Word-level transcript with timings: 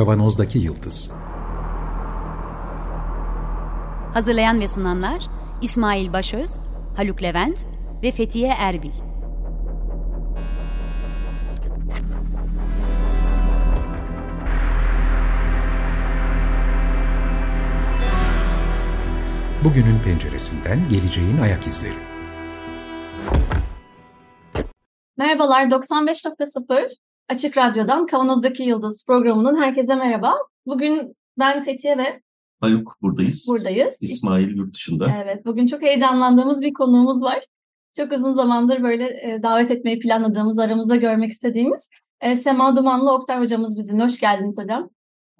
Kavanozdaki 0.00 0.58
Yıldız 0.58 1.10
Hazırlayan 4.14 4.60
ve 4.60 4.68
sunanlar 4.68 5.26
İsmail 5.62 6.12
Başöz, 6.12 6.58
Haluk 6.96 7.22
Levent 7.22 7.64
ve 8.02 8.10
Fethiye 8.10 8.48
Erbil. 8.58 8.90
Bugünün 19.64 19.98
penceresinden 20.04 20.88
geleceğin 20.88 21.38
ayak 21.38 21.66
izleri. 21.66 21.98
Merhabalar 25.16 25.64
95.0 25.64 27.09
Açık 27.30 27.58
Radyo'dan 27.58 28.06
Kavanoz'daki 28.06 28.62
Yıldız 28.62 29.04
programının 29.06 29.62
herkese 29.62 29.96
merhaba. 29.96 30.34
Bugün 30.66 31.16
ben 31.38 31.62
Fethiye 31.62 31.98
ve 31.98 32.20
Haluk 32.60 32.96
buradayız. 33.02 33.46
buradayız. 33.50 33.98
İsmail 34.00 34.56
yurt 34.56 34.74
dışında. 34.74 35.12
Evet, 35.24 35.46
bugün 35.46 35.66
çok 35.66 35.82
heyecanlandığımız 35.82 36.62
bir 36.62 36.72
konuğumuz 36.72 37.22
var. 37.22 37.38
Çok 37.96 38.12
uzun 38.12 38.32
zamandır 38.32 38.82
böyle 38.82 39.04
e, 39.04 39.42
davet 39.42 39.70
etmeyi 39.70 40.00
planladığımız, 40.00 40.58
aramızda 40.58 40.96
görmek 40.96 41.30
istediğimiz 41.30 41.90
e, 42.20 42.36
Sema 42.36 42.76
Dumanlı 42.76 43.12
Oktay 43.12 43.38
hocamız 43.38 43.76
bizimle. 43.76 44.04
Hoş 44.04 44.20
geldiniz 44.20 44.58
hocam. 44.58 44.90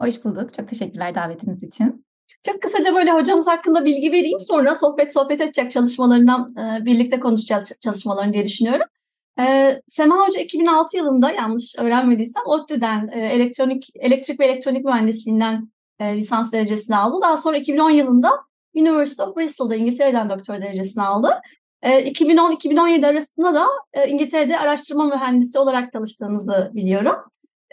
Hoş 0.00 0.24
bulduk. 0.24 0.54
Çok 0.54 0.68
teşekkürler 0.68 1.14
davetiniz 1.14 1.62
için. 1.62 2.04
Çok 2.46 2.62
kısaca 2.62 2.94
böyle 2.94 3.10
hocamız 3.10 3.46
hakkında 3.46 3.84
bilgi 3.84 4.12
vereyim. 4.12 4.40
Sonra 4.40 4.74
sohbet 4.74 5.12
sohbet 5.12 5.40
edecek 5.40 5.70
çalışmalarından 5.70 6.54
e, 6.56 6.84
birlikte 6.84 7.20
konuşacağız 7.20 7.78
çalışmalarını 7.80 8.32
diye 8.32 8.44
düşünüyorum. 8.44 8.86
E, 9.38 9.76
Sema 9.86 10.26
Hoca 10.26 10.40
2006 10.40 10.96
yılında 10.96 11.30
yanlış 11.30 11.78
öğrenmediysem 11.78 12.42
ODTÜ'den 12.46 13.10
e, 13.12 13.26
elektronik 13.26 13.88
elektrik 13.94 14.40
ve 14.40 14.44
elektronik 14.46 14.84
mühendisliğinden 14.84 15.72
e, 15.98 16.16
lisans 16.16 16.52
derecesini 16.52 16.96
aldı. 16.96 17.16
Daha 17.22 17.36
sonra 17.36 17.56
2010 17.56 17.90
yılında 17.90 18.30
University 18.74 19.22
of 19.22 19.36
Bristol'da 19.36 19.76
İngiltere'den 19.76 20.30
doktor 20.30 20.62
derecesini 20.62 21.02
aldı. 21.02 21.40
E, 21.82 22.10
2010-2017 22.12 23.06
arasında 23.06 23.54
da 23.54 23.66
e, 23.92 24.08
İngiltere'de 24.08 24.58
araştırma 24.58 25.04
mühendisi 25.04 25.58
olarak 25.58 25.92
çalıştığınızı 25.92 26.70
biliyorum. 26.74 27.16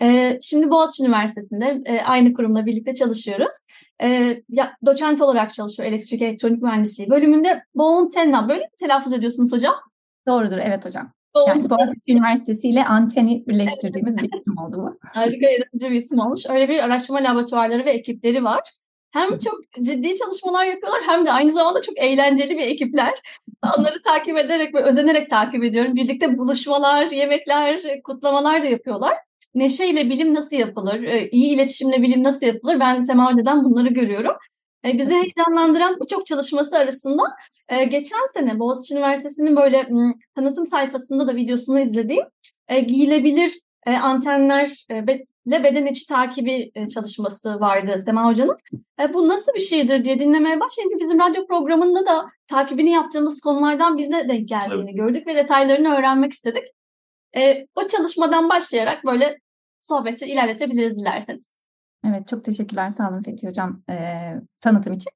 E, 0.01 0.39
şimdi 0.41 0.69
Boğaziçi 0.69 1.03
Üniversitesi'nde 1.03 1.81
e, 1.85 2.01
aynı 2.01 2.33
kurumla 2.33 2.65
birlikte 2.65 2.93
çalışıyoruz. 2.93 3.67
E, 4.03 4.37
ya, 4.49 4.73
doçent 4.85 5.21
olarak 5.21 5.53
çalışıyor 5.53 5.89
elektrik 5.89 6.21
elektronik 6.21 6.61
mühendisliği 6.61 7.09
bölümünde. 7.09 7.63
Boğuntenna 7.75 8.49
böyle 8.49 8.61
mi 8.61 8.69
telaffuz 8.79 9.13
ediyorsunuz 9.13 9.51
hocam? 9.51 9.75
Doğrudur, 10.27 10.57
evet 10.57 10.85
hocam. 10.85 11.16
Yani 11.47 11.69
Boğaziçi 11.69 12.01
Üniversitesi 12.07 12.69
ile 12.69 12.85
Anteni 12.85 13.43
birleştirdiğimiz 13.47 14.17
bir 14.17 14.39
isim 14.39 14.57
oldu 14.57 14.77
bu. 14.77 14.99
Harika 15.13 15.49
yaratıcı 15.49 15.91
bir 15.91 15.95
isim 15.95 16.19
olmuş. 16.19 16.41
Öyle 16.49 16.69
bir 16.69 16.83
araştırma 16.83 17.19
laboratuvarları 17.19 17.85
ve 17.85 17.91
ekipleri 17.91 18.43
var. 18.43 18.61
Hem 19.11 19.39
çok 19.39 19.59
ciddi 19.81 20.15
çalışmalar 20.15 20.65
yapıyorlar 20.65 21.01
hem 21.05 21.25
de 21.25 21.31
aynı 21.31 21.51
zamanda 21.51 21.81
çok 21.81 21.97
eğlenceli 21.97 22.57
bir 22.57 22.67
ekipler. 22.67 23.13
Onları 23.77 24.01
takip 24.01 24.37
ederek 24.37 24.75
ve 24.75 24.83
özenerek 24.83 25.29
takip 25.29 25.63
ediyorum. 25.63 25.95
Birlikte 25.95 26.37
buluşmalar, 26.37 27.11
yemekler, 27.11 27.81
kutlamalar 28.03 28.63
da 28.63 28.67
yapıyorlar. 28.67 29.17
Neşeyle 29.55 30.09
bilim 30.09 30.33
nasıl 30.33 30.55
yapılır, 30.55 30.99
iyi 31.31 31.55
iletişimle 31.55 32.01
bilim 32.01 32.23
nasıl 32.23 32.45
yapılır 32.45 32.79
ben 32.79 32.99
Sema 32.99 33.33
Hoca'dan 33.33 33.63
bunları 33.63 33.87
görüyorum. 33.87 34.31
Bizi 34.93 35.13
heyecanlandıran 35.13 35.99
birçok 36.01 36.25
çalışması 36.25 36.77
arasında 36.77 37.23
geçen 37.89 38.33
sene 38.33 38.59
Boğaziçi 38.59 38.93
Üniversitesi'nin 38.93 39.55
böyle 39.55 39.87
tanıtım 40.35 40.67
sayfasında 40.67 41.27
da 41.27 41.35
videosunu 41.35 41.79
izlediğim 41.79 42.25
giyilebilir 42.87 43.59
antenlerle 44.01 45.25
beden 45.47 45.85
içi 45.85 46.07
takibi 46.07 46.71
çalışması 46.93 47.59
vardı 47.59 48.01
Sema 48.05 48.25
Hoca'nın. 48.25 48.57
Bu 49.13 49.27
nasıl 49.27 49.53
bir 49.53 49.59
şeydir 49.59 50.05
diye 50.05 50.19
dinlemeye 50.19 50.59
başlayınca 50.59 50.99
bizim 50.99 51.19
radyo 51.19 51.47
programında 51.47 52.05
da 52.05 52.25
takibini 52.47 52.89
yaptığımız 52.89 53.41
konulardan 53.41 53.97
birine 53.97 54.29
denk 54.29 54.47
geldiğini 54.47 54.89
evet. 54.89 54.97
gördük 54.97 55.27
ve 55.27 55.35
detaylarını 55.35 55.95
öğrenmek 55.95 56.33
istedik. 56.33 56.63
O 57.75 57.87
çalışmadan 57.87 58.49
başlayarak 58.49 59.05
böyle 59.05 59.37
sohbeti 59.81 60.25
ilerletebiliriz 60.25 60.97
dilerseniz. 60.97 61.66
Evet, 62.07 62.27
çok 62.27 62.43
teşekkürler. 62.43 62.89
Sağ 62.89 63.09
olun 63.09 63.21
Fethi 63.21 63.47
Hocam 63.47 63.83
e, 63.89 63.95
tanıtım 64.61 64.93
için. 64.93 65.11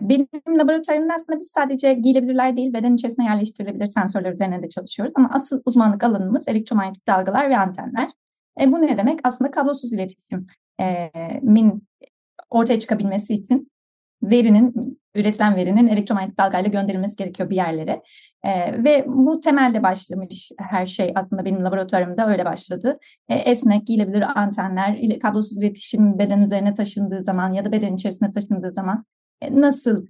Benim 0.00 0.28
laboratuvarımda 0.48 1.14
aslında 1.14 1.38
biz 1.40 1.50
sadece 1.50 1.92
giyilebilirler 1.92 2.56
değil, 2.56 2.72
beden 2.72 2.94
içerisine 2.94 3.24
yerleştirilebilir 3.24 3.86
sensörler 3.86 4.32
üzerine 4.32 4.62
de 4.62 4.68
çalışıyoruz. 4.68 5.12
Ama 5.16 5.30
asıl 5.32 5.62
uzmanlık 5.64 6.04
alanımız 6.04 6.48
elektromanyetik 6.48 7.08
dalgalar 7.08 7.50
ve 7.50 7.58
antenler. 7.58 8.10
E, 8.60 8.72
bu 8.72 8.82
ne 8.82 8.96
demek? 8.96 9.20
Aslında 9.24 9.50
kablosuz 9.50 9.92
iletişimin 9.92 11.88
ortaya 12.50 12.78
çıkabilmesi 12.78 13.34
için 13.34 13.70
verinin, 14.22 14.98
üretilen 15.18 15.56
verinin 15.56 15.86
elektromanyetik 15.86 16.38
dalgayla 16.38 16.70
gönderilmesi 16.70 17.16
gerekiyor 17.16 17.50
bir 17.50 17.56
yerlere. 17.56 18.02
E, 18.44 18.84
ve 18.84 19.04
bu 19.06 19.40
temelde 19.40 19.82
başlamış 19.82 20.52
her 20.58 20.86
şey 20.86 21.12
aslında 21.14 21.44
benim 21.44 21.64
laboratuvarımda 21.64 22.28
öyle 22.28 22.44
başladı. 22.44 22.98
E, 23.28 23.34
esnek, 23.34 23.86
giyilebilir 23.86 24.24
antenler, 24.40 25.18
kablosuz 25.20 25.58
iletişim 25.58 26.18
beden 26.18 26.42
üzerine 26.42 26.74
taşındığı 26.74 27.22
zaman 27.22 27.52
ya 27.52 27.64
da 27.64 27.72
beden 27.72 27.94
içerisine 27.94 28.30
taşındığı 28.30 28.72
zaman 28.72 29.04
e, 29.40 29.60
nasıl 29.60 30.06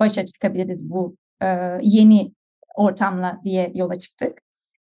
başa 0.00 0.24
çıkabiliriz 0.24 0.90
bu 0.90 1.16
e, 1.42 1.78
yeni 1.82 2.32
ortamla 2.76 3.40
diye 3.44 3.72
yola 3.74 3.94
çıktık. 3.94 4.38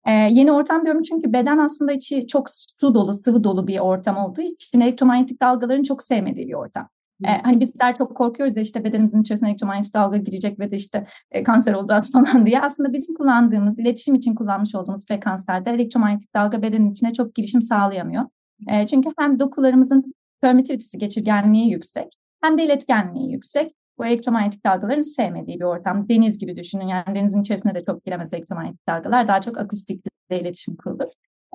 E, 0.07 0.11
yeni 0.11 0.51
ortam 0.51 0.85
diyorum 0.85 1.03
çünkü 1.03 1.33
beden 1.33 1.57
aslında 1.57 1.91
içi 1.91 2.27
çok 2.27 2.49
su 2.49 2.95
dolu, 2.95 3.13
sıvı 3.13 3.43
dolu 3.43 3.67
bir 3.67 3.79
ortam 3.79 4.17
olduğu 4.17 4.41
için 4.41 4.81
elektromanyetik 4.81 5.41
dalgaların 5.41 5.83
çok 5.83 6.03
sevmediği 6.03 6.47
bir 6.47 6.53
ortam. 6.53 6.89
Ee, 7.25 7.27
hani 7.43 7.59
bizler 7.59 7.95
çok 7.95 8.17
korkuyoruz 8.17 8.55
da 8.55 8.59
işte 8.59 8.83
bedenimizin 8.83 9.21
içerisine 9.21 9.49
elektromanyetik 9.49 9.93
dalga 9.93 10.17
girecek 10.17 10.59
ve 10.59 10.71
de 10.71 10.75
işte 10.75 11.07
e, 11.31 11.43
kanser 11.43 11.73
olacağız 11.73 12.11
falan 12.13 12.45
diye. 12.45 12.61
Aslında 12.61 12.93
bizim 12.93 13.15
kullandığımız, 13.15 13.79
iletişim 13.79 14.15
için 14.15 14.35
kullanmış 14.35 14.75
olduğumuz 14.75 15.05
frekanslarda 15.07 15.69
elektromanyetik 15.69 16.35
dalga 16.35 16.61
bedenin 16.61 16.91
içine 16.91 17.13
çok 17.13 17.35
girişim 17.35 17.61
sağlayamıyor. 17.61 18.23
E, 18.69 18.87
çünkü 18.87 19.09
hem 19.19 19.39
dokularımızın 19.39 20.13
permittivitesi, 20.41 20.97
geçirgenliği 20.97 21.71
yüksek 21.71 22.07
hem 22.41 22.57
de 22.57 22.65
iletkenliği 22.65 23.31
yüksek. 23.31 23.73
Bu 23.97 24.05
elektromanyetik 24.05 24.65
dalgaların 24.65 25.01
sevmediği 25.01 25.59
bir 25.59 25.65
ortam. 25.65 26.09
Deniz 26.09 26.39
gibi 26.39 26.57
düşünün. 26.57 26.87
Yani 26.87 27.15
denizin 27.15 27.41
içerisine 27.41 27.75
de 27.75 27.83
çok 27.85 28.05
giremez 28.05 28.33
elektromanyetik 28.33 28.87
dalgalar. 28.87 29.27
Daha 29.27 29.41
çok 29.41 29.57
akustik 29.57 30.05
iletişim 30.29 30.75
kurulur. 30.75 31.07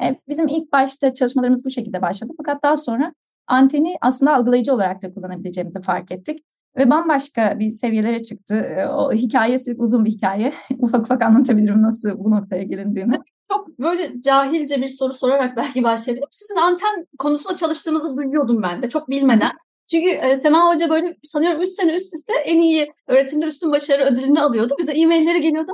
E, 0.05 0.17
bizim 0.29 0.49
ilk 0.49 0.73
başta 0.73 1.15
çalışmalarımız 1.15 1.65
bu 1.65 1.71
şekilde 1.71 2.03
başladı. 2.03 2.33
Fakat 2.37 2.62
daha 2.62 2.77
sonra 2.77 3.15
anteni 3.52 3.96
aslında 4.00 4.34
algılayıcı 4.34 4.72
olarak 4.72 5.02
da 5.02 5.10
kullanabileceğimizi 5.10 5.82
fark 5.82 6.12
ettik. 6.12 6.44
Ve 6.76 6.90
bambaşka 6.90 7.58
bir 7.58 7.70
seviyelere 7.70 8.22
çıktı. 8.22 8.66
O 8.92 9.12
hikayesi 9.12 9.74
uzun 9.78 10.04
bir 10.04 10.10
hikaye. 10.10 10.52
ufak 10.78 11.00
ufak 11.00 11.22
anlatabilirim 11.22 11.82
nasıl 11.82 12.18
bu 12.18 12.30
noktaya 12.30 12.62
gelindiğini. 12.62 13.18
Çok 13.52 13.78
böyle 13.78 14.20
cahilce 14.20 14.82
bir 14.82 14.88
soru 14.88 15.12
sorarak 15.12 15.56
belki 15.56 15.84
başlayabilirim. 15.84 16.28
Sizin 16.30 16.56
anten 16.56 17.06
konusunda 17.18 17.56
çalıştığınızı 17.56 18.16
duyuyordum 18.16 18.62
ben 18.62 18.82
de 18.82 18.88
çok 18.88 19.10
bilmeden. 19.10 19.52
Çünkü 19.90 20.08
e, 20.10 20.36
Sema 20.36 20.74
Hoca 20.74 20.90
böyle 20.90 21.16
sanıyorum 21.24 21.62
3 21.62 21.69
sene 21.69 21.94
üst 21.94 22.14
üste 22.14 22.32
en 22.44 22.60
iyi 22.60 22.88
öğretimde 23.06 23.46
üstün 23.46 23.72
başarı 23.72 24.04
ödülünü 24.04 24.40
alıyordu. 24.40 24.74
Bize 24.78 24.92
e-mailleri 24.92 25.40
geliyordu. 25.40 25.72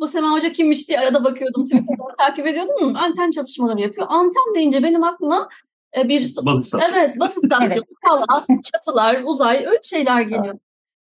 Bu 0.00 0.08
Sema 0.08 0.32
Hoca 0.32 0.52
kimmiş 0.52 0.88
diye 0.88 1.00
arada 1.00 1.24
bakıyordum 1.24 1.64
Twitter'da 1.64 2.12
takip 2.18 2.46
ediyordum. 2.46 2.96
Anten 2.96 3.30
çalışmaları 3.30 3.80
yapıyor. 3.80 4.06
Anten 4.10 4.54
deyince 4.54 4.82
benim 4.82 5.04
aklıma 5.04 5.48
bir 5.96 6.36
baz 6.42 6.64
istasyonu. 6.64 6.96
Evet, 6.96 7.14
istasyonu, 7.14 7.64
evet. 7.64 7.82
Kala, 8.06 8.46
çatılar, 8.62 9.22
uzay 9.24 9.66
öyle 9.66 9.80
şeyler 9.82 10.22
geliyor. 10.22 10.58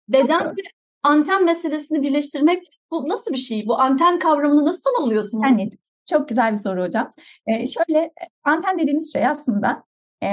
Beden 0.07 0.49
ve 0.49 0.61
anten 1.03 1.45
meselesini 1.45 2.01
birleştirmek 2.01 2.79
bu 2.91 3.09
nasıl 3.09 3.33
bir 3.33 3.37
şey? 3.37 3.67
Bu 3.67 3.79
anten 3.79 4.19
kavramını 4.19 4.65
nasıl 4.65 4.81
tanımlıyorsunuz? 4.83 5.43
Yani 5.43 5.71
çok 6.09 6.29
güzel 6.29 6.51
bir 6.51 6.57
soru 6.57 6.83
hocam. 6.83 7.13
Ee, 7.47 7.67
şöyle 7.67 8.11
anten 8.43 8.79
dediğiniz 8.79 9.13
şey 9.13 9.27
aslında 9.27 9.83
e, 10.23 10.27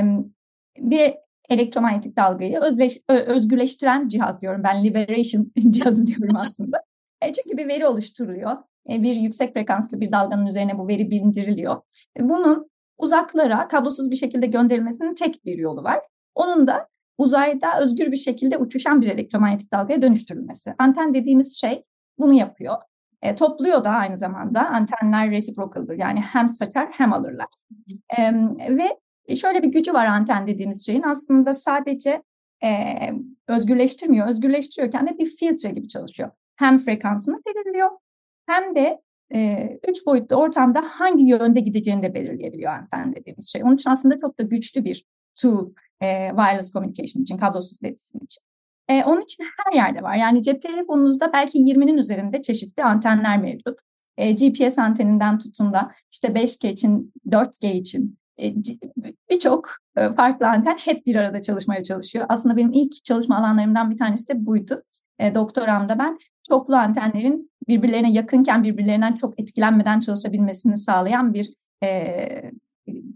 bir 0.79 1.15
elektromanyetik 1.49 2.17
dalgayı 2.17 2.61
özleş, 2.61 2.99
özgürleştiren 3.09 4.09
cihaz 4.09 4.43
diyorum. 4.43 4.63
Ben 4.65 4.85
liberation 4.85 5.53
cihazı 5.71 6.07
diyorum 6.07 6.37
aslında. 6.37 6.83
E, 7.23 7.33
çünkü 7.33 7.57
bir 7.57 7.69
veri 7.69 7.87
oluşturuluyor. 7.87 8.57
E, 8.91 9.03
bir 9.03 9.17
yüksek 9.17 9.55
frekanslı 9.55 10.01
bir 10.01 10.13
dalganın 10.13 10.47
üzerine 10.47 10.79
bu 10.79 10.89
veri 10.89 11.11
bindiriliyor. 11.11 11.77
E, 12.19 12.29
bunun 12.29 12.71
uzaklara 12.99 13.69
kablosuz 13.69 14.11
bir 14.11 14.17
şekilde 14.17 14.47
gönderilmesinin 14.47 15.15
tek 15.15 15.45
bir 15.45 15.59
yolu 15.59 15.85
var. 15.85 16.01
Onun 16.35 16.67
da 16.67 16.89
uzayda 17.19 17.81
özgür 17.81 18.13
bir 18.13 18.17
şekilde 18.17 18.59
uçuşan 18.59 19.01
bir 19.01 19.11
elektromanyetik 19.11 19.73
dalgaya 19.73 20.03
dönüştürülmesi. 20.03 20.75
Anten 20.79 21.15
dediğimiz 21.15 21.61
şey 21.61 21.85
bunu 22.19 22.33
yapıyor. 22.33 22.77
E, 23.23 23.35
topluyor 23.35 23.85
da 23.85 23.91
aynı 23.91 24.17
zamanda 24.17 24.69
antenler 24.69 25.31
reciprocal'dır 25.31 25.95
yani 25.99 26.21
hem 26.21 26.49
saçar 26.49 26.89
hem 26.93 27.13
alırlar. 27.13 27.47
E, 28.19 28.33
ve 28.77 28.99
şöyle 29.37 29.63
bir 29.63 29.69
gücü 29.69 29.95
var 29.95 30.07
anten 30.07 30.47
dediğimiz 30.47 30.87
şeyin 30.87 31.03
aslında 31.03 31.53
sadece 31.53 32.23
e, 32.65 32.71
özgürleştirmiyor. 33.49 34.29
Özgürleştiriyorken 34.29 35.09
de 35.09 35.19
bir 35.19 35.27
filtre 35.27 35.71
gibi 35.71 35.89
çalışıyor. 35.89 36.31
Hem 36.57 36.79
frekansını 36.79 37.37
belirliyor 37.47 37.91
hem 38.47 38.75
de 38.75 39.03
e, 39.35 39.69
üç 39.89 40.07
boyutlu 40.07 40.37
ortamda 40.37 40.83
hangi 40.87 41.25
yönde 41.25 41.61
gideceğini 41.61 42.03
de 42.03 42.15
belirleyebiliyor 42.15 42.73
anten 42.73 43.15
dediğimiz 43.15 43.49
şey. 43.53 43.63
Onun 43.65 43.75
için 43.75 43.91
aslında 43.91 44.21
çok 44.21 44.39
da 44.39 44.43
güçlü 44.43 44.85
bir 44.85 45.05
tool 45.43 45.73
E, 46.03 46.29
wireless 46.29 46.73
communication 46.73 47.23
için, 47.23 47.37
kablosuz 47.37 47.83
iletişim 47.83 48.21
için. 48.25 48.43
E, 48.89 49.05
onun 49.05 49.21
için 49.21 49.45
her 49.65 49.77
yerde 49.77 50.03
var. 50.03 50.17
Yani 50.17 50.43
cep 50.43 50.63
telefonunuzda 50.63 51.33
belki 51.33 51.59
20'nin 51.59 51.99
üzerinde 51.99 52.43
çeşitli 52.43 52.85
antenler 52.85 53.39
mevcut. 53.39 53.79
E, 54.17 54.33
GPS 54.33 54.79
anteninden 54.79 55.39
tutun 55.39 55.73
da 55.73 55.91
işte 56.13 56.29
5G 56.29 56.69
için, 56.69 57.13
4G 57.31 57.73
için 57.73 58.19
birçok 59.31 59.71
farklı 60.17 60.49
anten 60.49 60.77
hep 60.77 61.07
bir 61.07 61.15
arada 61.15 61.43
çalışmaya 61.43 61.83
çalışıyor. 61.83 62.27
Aslında 62.29 62.57
benim 62.57 62.73
ilk 62.73 63.05
çalışma 63.05 63.37
alanlarımdan 63.37 63.91
bir 63.91 63.97
tanesi 63.97 64.29
de 64.29 64.47
buydu. 64.47 64.83
E, 65.19 65.35
doktoramda 65.35 65.99
ben 65.99 66.19
çoklu 66.49 66.77
antenlerin 66.77 67.51
birbirlerine 67.69 68.13
yakınken 68.13 68.65
birbirlerinden 68.65 69.13
çok 69.13 69.41
etkilenmeden 69.41 70.01
çalışabilmesini 70.01 70.77
sağlayan 70.77 71.35
bir 71.35 71.55
e, 71.83 72.53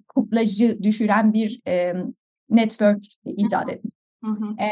kuplajı 0.08 0.82
düşüren 0.82 1.32
bir 1.32 1.61
e, 1.69 1.94
network 2.50 3.05
icat. 3.25 3.69
Hı 4.25 4.31
hı. 4.31 4.62
E, 4.62 4.69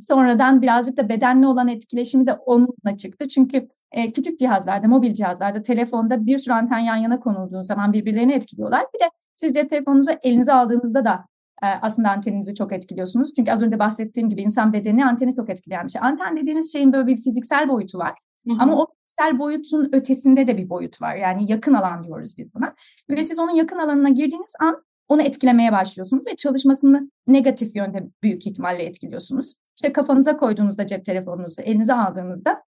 sonradan 0.00 0.62
birazcık 0.62 0.96
da 0.96 1.08
bedenli 1.08 1.46
olan 1.46 1.68
etkileşimi 1.68 2.26
de 2.26 2.32
onunla 2.32 2.96
çıktı. 2.96 3.28
Çünkü 3.28 3.68
e, 3.92 4.12
küçük 4.12 4.38
cihazlarda, 4.38 4.88
mobil 4.88 5.14
cihazlarda, 5.14 5.62
telefonda 5.62 6.26
bir 6.26 6.38
sürü 6.38 6.54
anten 6.54 6.78
yan 6.78 6.96
yana 6.96 7.20
konulduğu 7.20 7.64
zaman 7.64 7.92
birbirlerini 7.92 8.32
etkiliyorlar. 8.32 8.84
Bir 8.94 8.98
de 8.98 9.10
siz 9.34 9.54
de 9.54 9.66
telefonunuzu 9.66 10.10
elinize 10.22 10.52
aldığınızda 10.52 11.04
da 11.04 11.24
e, 11.62 11.66
aslında 11.66 12.10
anteninizi 12.10 12.54
çok 12.54 12.72
etkiliyorsunuz. 12.72 13.32
Çünkü 13.36 13.52
az 13.52 13.62
önce 13.62 13.78
bahsettiğim 13.78 14.30
gibi 14.30 14.42
insan 14.42 14.72
bedeni 14.72 15.06
anteni 15.06 15.36
çok 15.36 15.50
etkileyen 15.50 15.84
bir 15.84 15.92
şey. 15.92 16.02
Anten 16.04 16.36
dediğimiz 16.36 16.72
şeyin 16.72 16.92
böyle 16.92 17.06
bir 17.06 17.16
fiziksel 17.16 17.68
boyutu 17.68 17.98
var. 17.98 18.14
Hı 18.46 18.52
hı. 18.52 18.56
Ama 18.60 18.82
o 18.82 18.86
fiziksel 18.86 19.38
boyutun 19.38 19.88
ötesinde 19.92 20.46
de 20.46 20.58
bir 20.58 20.70
boyut 20.70 21.02
var. 21.02 21.16
Yani 21.16 21.52
yakın 21.52 21.74
alan 21.74 22.04
diyoruz 22.04 22.34
biz 22.38 22.54
buna. 22.54 22.74
Ve 23.10 23.22
siz 23.22 23.38
onun 23.38 23.52
yakın 23.52 23.78
alanına 23.78 24.08
girdiğiniz 24.08 24.54
an 24.60 24.82
onu 25.08 25.22
etkilemeye 25.22 25.72
başlıyorsunuz 25.72 26.26
ve 26.26 26.36
çalışmasını 26.36 27.10
negatif 27.26 27.76
yönde 27.76 28.06
büyük 28.22 28.46
ihtimalle 28.46 28.82
etkiliyorsunuz. 28.82 29.54
İşte 29.76 29.92
kafanıza 29.92 30.36
koyduğunuzda 30.36 30.86
cep 30.86 31.04
telefonunuzu 31.04 31.62
elinize 31.62 31.94
aldığınızda 31.94 32.62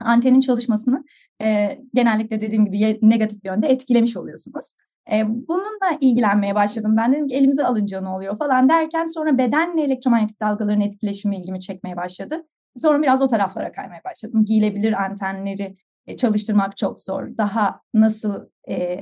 antenin 0.00 0.40
çalışmasını 0.40 1.04
e, 1.42 1.78
genellikle 1.94 2.40
dediğim 2.40 2.64
gibi 2.64 2.98
negatif 3.02 3.44
yönde 3.44 3.68
etkilemiş 3.68 4.16
oluyorsunuz. 4.16 4.74
E, 5.12 5.22
bununla 5.26 5.98
ilgilenmeye 6.00 6.54
başladım. 6.54 6.96
Ben 6.96 7.12
dedim 7.12 7.26
ki 7.26 7.34
elimize 7.34 7.64
alınca 7.64 8.00
ne 8.00 8.08
oluyor 8.08 8.38
falan 8.38 8.68
derken 8.68 9.06
sonra 9.06 9.38
bedenle 9.38 9.82
elektromanyetik 9.82 10.40
dalgaların 10.40 10.80
etkileşimi 10.80 11.36
ilgimi 11.36 11.60
çekmeye 11.60 11.96
başladı. 11.96 12.46
Sonra 12.76 13.02
biraz 13.02 13.22
o 13.22 13.28
taraflara 13.28 13.72
kaymaya 13.72 14.00
başladım. 14.04 14.44
Giyilebilir 14.44 15.04
antenleri 15.04 15.76
e, 16.06 16.16
çalıştırmak 16.16 16.76
çok 16.76 17.00
zor. 17.00 17.36
Daha 17.38 17.80
nasıl 17.94 18.48
e, 18.68 18.98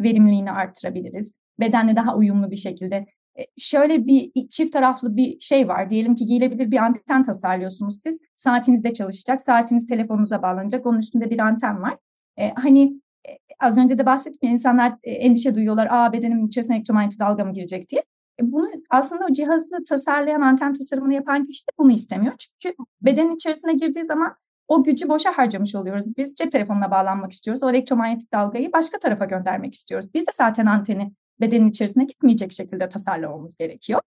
verimliliğini 0.00 0.50
arttırabiliriz? 0.50 1.38
Bedenle 1.60 1.96
daha 1.96 2.16
uyumlu 2.16 2.50
bir 2.50 2.56
şekilde. 2.56 3.06
E, 3.38 3.42
şöyle 3.56 4.06
bir 4.06 4.48
çift 4.48 4.72
taraflı 4.72 5.16
bir 5.16 5.40
şey 5.40 5.68
var. 5.68 5.90
Diyelim 5.90 6.14
ki 6.14 6.26
giyilebilir 6.26 6.70
bir 6.70 6.76
anten 6.76 7.22
tasarlıyorsunuz 7.22 8.00
siz. 8.02 8.22
Saatinizde 8.36 8.92
çalışacak. 8.92 9.42
Saatiniz 9.42 9.86
telefonunuza 9.86 10.42
bağlanacak. 10.42 10.86
Onun 10.86 10.98
üstünde 10.98 11.30
bir 11.30 11.38
anten 11.38 11.82
var. 11.82 11.96
E, 12.38 12.50
hani 12.50 13.00
e, 13.28 13.30
az 13.60 13.78
önce 13.78 13.98
de 13.98 14.06
bahsettim 14.06 14.48
ya 14.48 14.50
insanlar 14.50 14.94
e, 15.02 15.10
endişe 15.10 15.54
duyuyorlar. 15.54 15.88
Aa 15.90 16.12
bedenimin 16.12 16.46
içerisine 16.46 16.76
elektromanyetik 16.76 17.20
dalga 17.20 17.44
mı 17.44 17.52
girecek 17.52 17.88
diye. 17.88 18.02
E, 18.40 18.52
bunu 18.52 18.66
aslında 18.90 19.24
o 19.30 19.32
cihazı 19.32 19.84
tasarlayan 19.84 20.40
anten 20.40 20.72
tasarımını 20.72 21.14
yapan 21.14 21.46
kişi 21.46 21.62
de 21.62 21.70
bunu 21.78 21.92
istemiyor. 21.92 22.34
Çünkü 22.58 22.76
bedenin 23.02 23.34
içerisine 23.36 23.72
girdiği 23.72 24.04
zaman 24.04 24.34
o 24.68 24.84
gücü 24.84 25.08
boşa 25.08 25.38
harcamış 25.38 25.74
oluyoruz. 25.74 26.16
Biz 26.16 26.34
cep 26.34 26.52
telefonuna 26.52 26.90
bağlanmak 26.90 27.32
istiyoruz. 27.32 27.62
O 27.62 27.70
elektromanyetik 27.70 28.32
dalgayı 28.32 28.72
başka 28.72 28.98
tarafa 28.98 29.24
göndermek 29.24 29.74
istiyoruz. 29.74 30.10
Biz 30.14 30.26
de 30.26 30.30
zaten 30.34 30.66
anteni 30.66 31.12
bedenin 31.40 31.70
içerisine 31.70 32.04
gitmeyecek 32.04 32.52
şekilde 32.52 32.88
tasarlamamız 32.88 33.56
gerekiyor. 33.56 34.00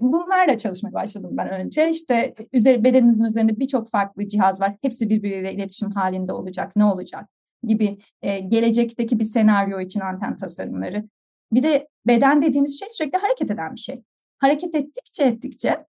Bunlarla 0.00 0.58
çalışmaya 0.58 0.92
başladım 0.92 1.30
ben 1.32 1.48
önce. 1.48 1.88
İşte 1.88 2.34
üzeri, 2.52 2.84
bedeninizin 2.84 3.24
üzerinde 3.24 3.60
birçok 3.60 3.90
farklı 3.90 4.28
cihaz 4.28 4.60
var. 4.60 4.76
Hepsi 4.82 5.10
birbiriyle 5.10 5.52
iletişim 5.52 5.90
halinde 5.90 6.32
olacak. 6.32 6.72
Ne 6.76 6.84
olacak? 6.84 7.28
gibi 7.66 7.98
e, 8.22 8.38
gelecekteki 8.40 9.18
bir 9.18 9.24
senaryo 9.24 9.80
için 9.80 10.00
anten 10.00 10.36
tasarımları. 10.36 11.04
Bir 11.52 11.62
de 11.62 11.88
beden 12.06 12.42
dediğimiz 12.42 12.80
şey 12.80 12.88
sürekli 12.90 13.18
hareket 13.18 13.50
eden 13.50 13.74
bir 13.74 13.80
şey. 13.80 14.02
Hareket 14.38 14.74
ettikçe 14.74 15.24
ettikçe 15.24 15.86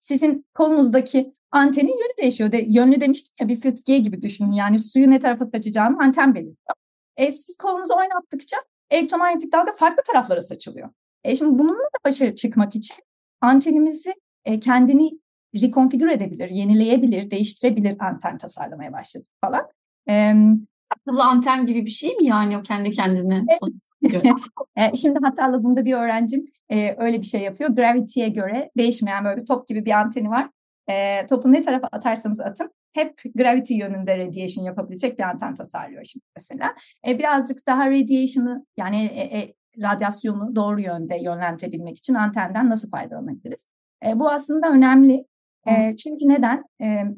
sizin 0.00 0.46
kolunuzdaki 0.54 1.34
antenin 1.50 1.98
yönü 1.98 2.16
değişiyor. 2.22 2.52
De, 2.52 2.64
yönlü 2.68 3.00
demiştim 3.00 3.34
ya 3.40 3.48
bir 3.48 3.60
fıskiye 3.60 3.98
gibi 3.98 4.22
düşünün. 4.22 4.52
Yani 4.52 4.78
suyu 4.78 5.10
ne 5.10 5.20
tarafa 5.20 5.50
saçacağını 5.50 6.02
anten 6.02 6.34
belirliyor. 6.34 6.56
E, 7.16 7.32
siz 7.32 7.56
kolunuzu 7.56 7.94
oynattıkça 7.94 8.56
elektromanyetik 8.90 9.52
dalga 9.52 9.72
farklı 9.72 10.02
taraflara 10.06 10.40
saçılıyor. 10.40 10.90
E, 11.24 11.36
şimdi 11.36 11.58
bununla 11.58 11.84
da 11.84 11.98
başa 12.04 12.34
çıkmak 12.34 12.76
için 12.76 12.96
antenimizi 13.40 14.14
e, 14.44 14.60
kendini 14.60 15.10
rekonfigür 15.62 16.08
edebilir, 16.08 16.48
yenileyebilir, 16.48 17.30
değiştirebilir 17.30 17.96
anten 18.00 18.38
tasarlamaya 18.38 18.92
başladık 18.92 19.32
falan. 19.40 19.68
E, 20.08 20.34
akıllı 20.90 21.24
anten 21.24 21.66
gibi 21.66 21.86
bir 21.86 21.90
şey 21.90 22.16
mi 22.16 22.26
yani 22.26 22.58
o 22.58 22.62
kendi 22.62 22.90
kendine? 22.90 23.36
E, 23.36 23.58
şimdi 24.94 25.18
hatta 25.22 25.62
bunda 25.62 25.84
bir 25.84 25.94
öğrencim 25.94 26.44
e, 26.68 26.94
öyle 26.98 27.18
bir 27.18 27.26
şey 27.26 27.40
yapıyor. 27.40 27.70
Gravity'ye 27.70 28.28
göre 28.28 28.70
değişmeyen 28.76 29.24
böyle 29.24 29.40
bir 29.40 29.46
top 29.46 29.68
gibi 29.68 29.84
bir 29.84 29.90
anteni 29.90 30.30
var. 30.30 30.50
E, 30.90 31.26
topu 31.26 31.52
ne 31.52 31.62
tarafa 31.62 31.88
atarsanız 31.92 32.40
atın 32.40 32.70
hep 32.92 33.14
gravity 33.34 33.74
yönünde 33.74 34.18
radiation 34.18 34.64
yapabilecek 34.64 35.18
bir 35.18 35.22
anten 35.22 35.54
tasarlıyor 35.54 36.04
şimdi 36.04 36.24
mesela. 36.36 36.74
birazcık 37.06 37.66
daha 37.66 37.90
radiation'ı 37.90 38.66
yani 38.76 39.10
radyasyonu 39.78 40.56
doğru 40.56 40.80
yönde 40.80 41.16
yönlendirebilmek 41.16 41.96
için 41.98 42.14
antenden 42.14 42.70
nasıl 42.70 42.90
faydalanabiliriz? 42.90 43.70
bu 44.14 44.30
aslında 44.30 44.70
önemli. 44.70 45.24
çünkü 45.96 46.28
neden? 46.28 46.64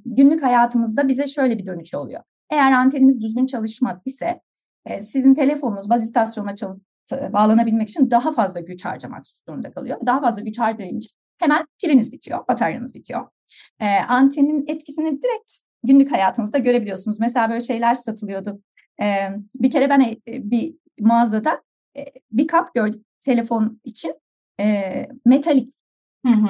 günlük 0.06 0.42
hayatımızda 0.42 1.08
bize 1.08 1.26
şöyle 1.26 1.58
bir 1.58 1.66
dönüş 1.66 1.94
oluyor. 1.94 2.22
Eğer 2.50 2.72
antenimiz 2.72 3.22
düzgün 3.22 3.46
çalışmaz 3.46 4.02
ise 4.06 4.40
e, 4.86 5.00
sizin 5.00 5.34
telefonunuz 5.34 5.90
baz 5.90 6.04
istasyonuna 6.04 6.54
çalış, 6.54 6.80
bağlanabilmek 7.32 7.88
için 7.88 8.10
daha 8.10 8.32
fazla 8.32 8.60
güç 8.60 8.84
harcamak 8.84 9.24
zorunda 9.48 9.72
kalıyor. 9.72 9.98
Daha 10.06 10.20
fazla 10.20 10.42
güç 10.42 10.58
harcayınca 10.58 11.08
hemen 11.40 11.66
piliniz 11.82 12.12
bitiyor, 12.12 12.48
bataryanız 12.48 12.94
bitiyor. 12.94 13.28
E, 13.80 13.86
antenin 14.08 14.64
etkisini 14.66 15.22
direkt 15.22 15.52
günlük 15.84 16.12
hayatınızda 16.12 16.58
görebiliyorsunuz. 16.58 17.20
Mesela 17.20 17.48
böyle 17.48 17.60
şeyler 17.60 17.94
satılıyordu. 17.94 18.62
E, 19.02 19.28
bir 19.54 19.70
kere 19.70 19.90
ben 19.90 20.00
e, 20.00 20.16
bir 20.26 20.74
mağazada 21.00 21.62
e, 21.96 22.04
bir 22.32 22.46
kap 22.46 22.74
gördüm 22.74 23.04
telefon 23.20 23.80
için 23.84 24.14
e, 24.60 25.08
metalik. 25.26 25.74
Hı 26.26 26.32
hı. 26.32 26.48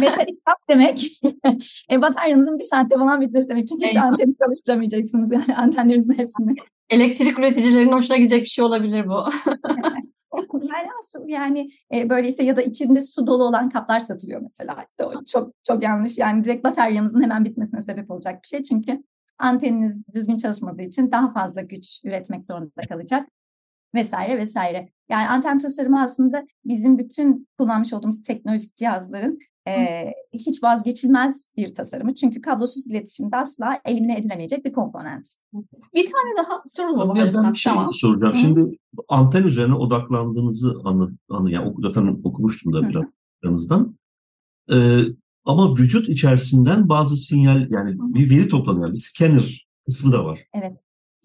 Metalik 0.00 0.46
kap 0.46 0.58
demek 0.68 1.20
e, 1.90 2.02
bataryanızın 2.02 2.58
bir 2.58 2.64
saatte 2.64 2.96
falan 2.96 3.20
bitmesi 3.20 3.48
demek. 3.48 3.68
Çünkü 3.68 3.98
anteni 3.98 4.34
çalıştıramayacaksınız 4.44 5.32
yani 5.32 5.56
antenlerinizin 5.56 6.18
hepsini. 6.18 6.54
Elektrik 6.92 7.38
üreticilerinin 7.38 7.92
hoşuna 7.92 8.16
gidecek 8.16 8.42
bir 8.42 8.48
şey 8.48 8.64
olabilir 8.64 9.08
bu. 9.08 9.24
yani 10.62 10.88
yani 11.26 11.70
e, 11.94 12.10
böyle 12.10 12.28
işte 12.28 12.44
ya 12.44 12.56
da 12.56 12.62
içinde 12.62 13.00
su 13.00 13.26
dolu 13.26 13.44
olan 13.44 13.68
kaplar 13.68 14.00
satılıyor 14.00 14.40
mesela. 14.40 14.86
İşte 14.90 15.04
o 15.04 15.24
çok 15.24 15.54
çok 15.66 15.82
yanlış 15.82 16.18
yani 16.18 16.44
direkt 16.44 16.64
bataryanızın 16.64 17.22
hemen 17.22 17.44
bitmesine 17.44 17.80
sebep 17.80 18.10
olacak 18.10 18.42
bir 18.42 18.48
şey. 18.48 18.62
Çünkü 18.62 19.02
anteniniz 19.38 20.14
düzgün 20.14 20.38
çalışmadığı 20.38 20.82
için 20.82 21.10
daha 21.10 21.32
fazla 21.32 21.60
güç 21.60 22.04
üretmek 22.04 22.44
zorunda 22.44 22.82
kalacak 22.88 23.28
vesaire 23.94 24.38
vesaire. 24.38 24.88
Yani 25.12 25.28
anten 25.28 25.58
tasarımı 25.58 26.02
aslında 26.02 26.46
bizim 26.64 26.98
bütün 26.98 27.48
kullanmış 27.58 27.92
olduğumuz 27.92 28.22
teknolojik 28.22 28.76
cihazların 28.76 29.38
e, 29.68 30.04
hiç 30.32 30.62
vazgeçilmez 30.62 31.52
bir 31.56 31.74
tasarımı. 31.74 32.14
Çünkü 32.14 32.40
kablosuz 32.40 32.90
iletişimde 32.90 33.36
asla 33.36 33.80
elimine 33.84 34.18
edilemeyecek 34.18 34.64
bir 34.64 34.72
komponent. 34.72 35.28
Bir 35.94 36.06
tane 36.06 36.36
daha 36.38 36.62
soru 36.66 36.96
var. 36.96 37.16
Ya 37.16 37.34
ben 37.34 37.52
bir 37.52 37.58
şey 37.58 37.72
tamam. 37.72 37.92
soracağım. 37.92 38.34
Hı. 38.34 38.38
Şimdi 38.38 38.78
anten 39.08 39.42
üzerine 39.42 39.74
odaklandığınızı 39.74 40.80
anı, 40.84 41.10
anı 41.28 41.50
yani 41.50 41.74
zaten 41.82 42.20
okumuştum 42.24 42.72
da 42.72 42.88
biraz 42.88 43.04
aranızdan. 43.44 43.96
Ee, 44.72 44.98
ama 45.44 45.74
vücut 45.76 46.08
içerisinden 46.08 46.88
bazı 46.88 47.16
sinyal 47.16 47.70
yani 47.70 47.90
Hı. 47.90 48.14
bir 48.14 48.30
veri 48.30 48.48
toplanıyor. 48.48 48.92
Bir 48.92 48.98
scanner 48.98 49.66
kısmı 49.86 50.12
da 50.12 50.24
var. 50.24 50.40
Evet. 50.54 50.72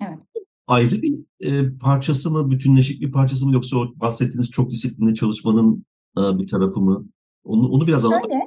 Evet. 0.02 0.20
Ayrı 0.68 1.02
bir 1.02 1.20
e, 1.40 1.78
parçası 1.78 2.32
mı, 2.32 2.52
bütünleşik 2.52 3.02
bir 3.02 3.12
parçası 3.12 3.46
mı 3.46 3.54
yoksa 3.54 3.78
o 3.78 3.88
bahsettiğiniz 3.96 4.52
çok 4.52 4.72
disiplinli 4.72 5.16
çalışmanın 5.16 5.86
e, 6.18 6.22
bir 6.40 6.48
tarafı 6.48 6.80
mı? 6.80 7.08
Onu, 7.44 7.68
onu 7.70 7.88
biraz 7.88 8.06
anlatmak 8.06 8.32
Şöyle, 8.32 8.44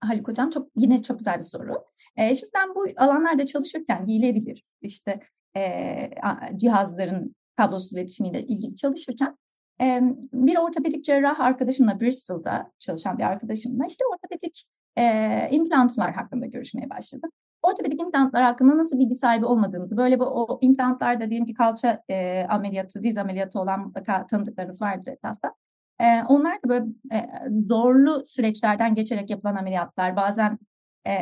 Haluk 0.00 0.28
Hocam 0.28 0.50
çok 0.50 0.68
yine 0.76 1.02
çok 1.02 1.18
güzel 1.18 1.38
bir 1.38 1.42
soru. 1.42 1.72
E, 2.16 2.34
şimdi 2.34 2.50
ben 2.54 2.74
bu 2.74 2.86
alanlarda 2.96 3.46
çalışırken 3.46 4.06
giyilebilir 4.06 4.64
işte 4.82 5.20
e, 5.56 6.10
cihazların 6.56 7.34
kablosuz 7.56 7.92
iletişimiyle 7.92 8.42
ilgili 8.42 8.76
çalışırken 8.76 9.36
e, 9.80 10.00
bir 10.32 10.56
ortopedik 10.58 11.04
cerrah 11.04 11.40
arkadaşımla 11.40 12.00
Bristol'da 12.00 12.72
çalışan 12.78 13.18
bir 13.18 13.22
arkadaşımla 13.22 13.86
işte 13.86 14.04
ortopedik 14.12 14.64
e, 14.98 15.48
implantlar 15.50 16.12
hakkında 16.14 16.46
görüşmeye 16.46 16.90
başladım. 16.90 17.30
Ortopedik 17.64 18.00
implantlar 18.02 18.42
hakkında 18.42 18.78
nasıl 18.78 18.98
bilgi 18.98 19.14
sahibi 19.14 19.46
olmadığımızı, 19.46 19.96
böyle 19.96 20.18
bu 20.18 20.24
o 20.24 20.58
implantlarda 20.62 21.30
diyelim 21.30 21.46
ki 21.46 21.54
kalça 21.54 22.02
e, 22.10 22.46
ameliyatı, 22.50 23.02
diz 23.02 23.18
ameliyatı 23.18 23.60
olan 23.60 23.80
mutlaka 23.80 24.26
tanıdıklarınız 24.26 24.82
vardır 24.82 25.12
etrafta. 25.12 25.54
E, 26.00 26.22
onlar 26.28 26.54
da 26.54 26.68
böyle 26.68 26.86
e, 27.12 27.30
zorlu 27.60 28.22
süreçlerden 28.26 28.94
geçerek 28.94 29.30
yapılan 29.30 29.56
ameliyatlar. 29.56 30.16
Bazen 30.16 30.58
e, 31.06 31.12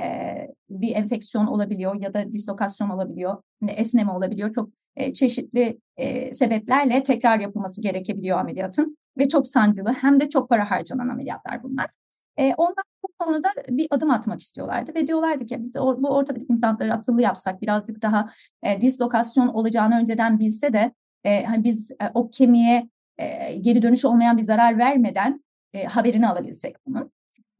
bir 0.70 0.96
enfeksiyon 0.96 1.46
olabiliyor 1.46 2.02
ya 2.02 2.14
da 2.14 2.32
dislokasyon 2.32 2.90
olabiliyor, 2.90 3.42
esneme 3.68 4.12
olabiliyor. 4.12 4.54
Çok 4.54 4.70
e, 4.96 5.12
çeşitli 5.12 5.80
e, 5.96 6.32
sebeplerle 6.32 7.02
tekrar 7.02 7.40
yapılması 7.40 7.82
gerekebiliyor 7.82 8.38
ameliyatın 8.38 8.96
ve 9.18 9.28
çok 9.28 9.46
sancılı 9.46 9.92
hem 9.92 10.20
de 10.20 10.28
çok 10.28 10.48
para 10.48 10.70
harcanan 10.70 11.08
ameliyatlar 11.08 11.62
bunlar. 11.62 11.90
E, 12.36 12.54
onlar 12.54 12.84
bu 13.20 13.24
konuda 13.24 13.48
bir 13.68 13.86
adım 13.90 14.10
atmak 14.10 14.40
istiyorlardı 14.40 14.94
ve 14.94 15.06
diyorlardı 15.06 15.46
ki 15.46 15.56
biz 15.60 15.76
bu 15.76 16.08
ortopedik 16.08 16.50
implantları 16.50 16.94
akıllı 16.94 17.22
yapsak 17.22 17.62
birazcık 17.62 18.02
daha 18.02 18.28
e, 18.62 18.80
dislokasyon 18.80 19.48
olacağını 19.48 19.98
önceden 19.98 20.38
bilse 20.38 20.72
de 20.72 20.92
e, 21.24 21.44
hani 21.44 21.64
biz 21.64 21.90
e, 21.90 22.04
o 22.14 22.30
kemiğe 22.30 22.88
e, 23.18 23.56
geri 23.56 23.82
dönüş 23.82 24.04
olmayan 24.04 24.36
bir 24.36 24.42
zarar 24.42 24.78
vermeden 24.78 25.44
e, 25.74 25.84
haberini 25.84 26.28
alabilsek 26.28 26.76
bunun. 26.86 27.12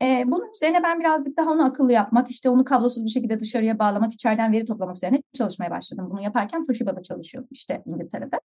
E, 0.03 0.25
bunun 0.27 0.53
üzerine 0.53 0.83
ben 0.83 1.01
birazcık 1.01 1.37
daha 1.37 1.51
onu 1.51 1.65
akıllı 1.65 1.93
yapmak, 1.93 2.31
işte 2.31 2.51
onu 2.51 2.65
kablosuz 2.65 3.05
bir 3.05 3.11
şekilde 3.11 3.41
dışarıya 3.41 3.79
bağlamak, 3.79 4.13
içeriden 4.13 4.53
veri 4.53 4.65
toplamak 4.65 4.97
üzerine 4.97 5.23
çalışmaya 5.33 5.71
başladım. 5.71 6.09
Bunu 6.11 6.23
yaparken 6.23 6.67
Toshiba'da 6.67 7.03
çalışıyordum 7.03 7.49
işte 7.53 7.83
İngiltere'de. 7.87 8.41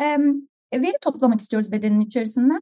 E, 0.00 0.18
veri 0.82 0.96
toplamak 1.00 1.40
istiyoruz 1.40 1.72
bedenin 1.72 2.00
içerisinden. 2.00 2.60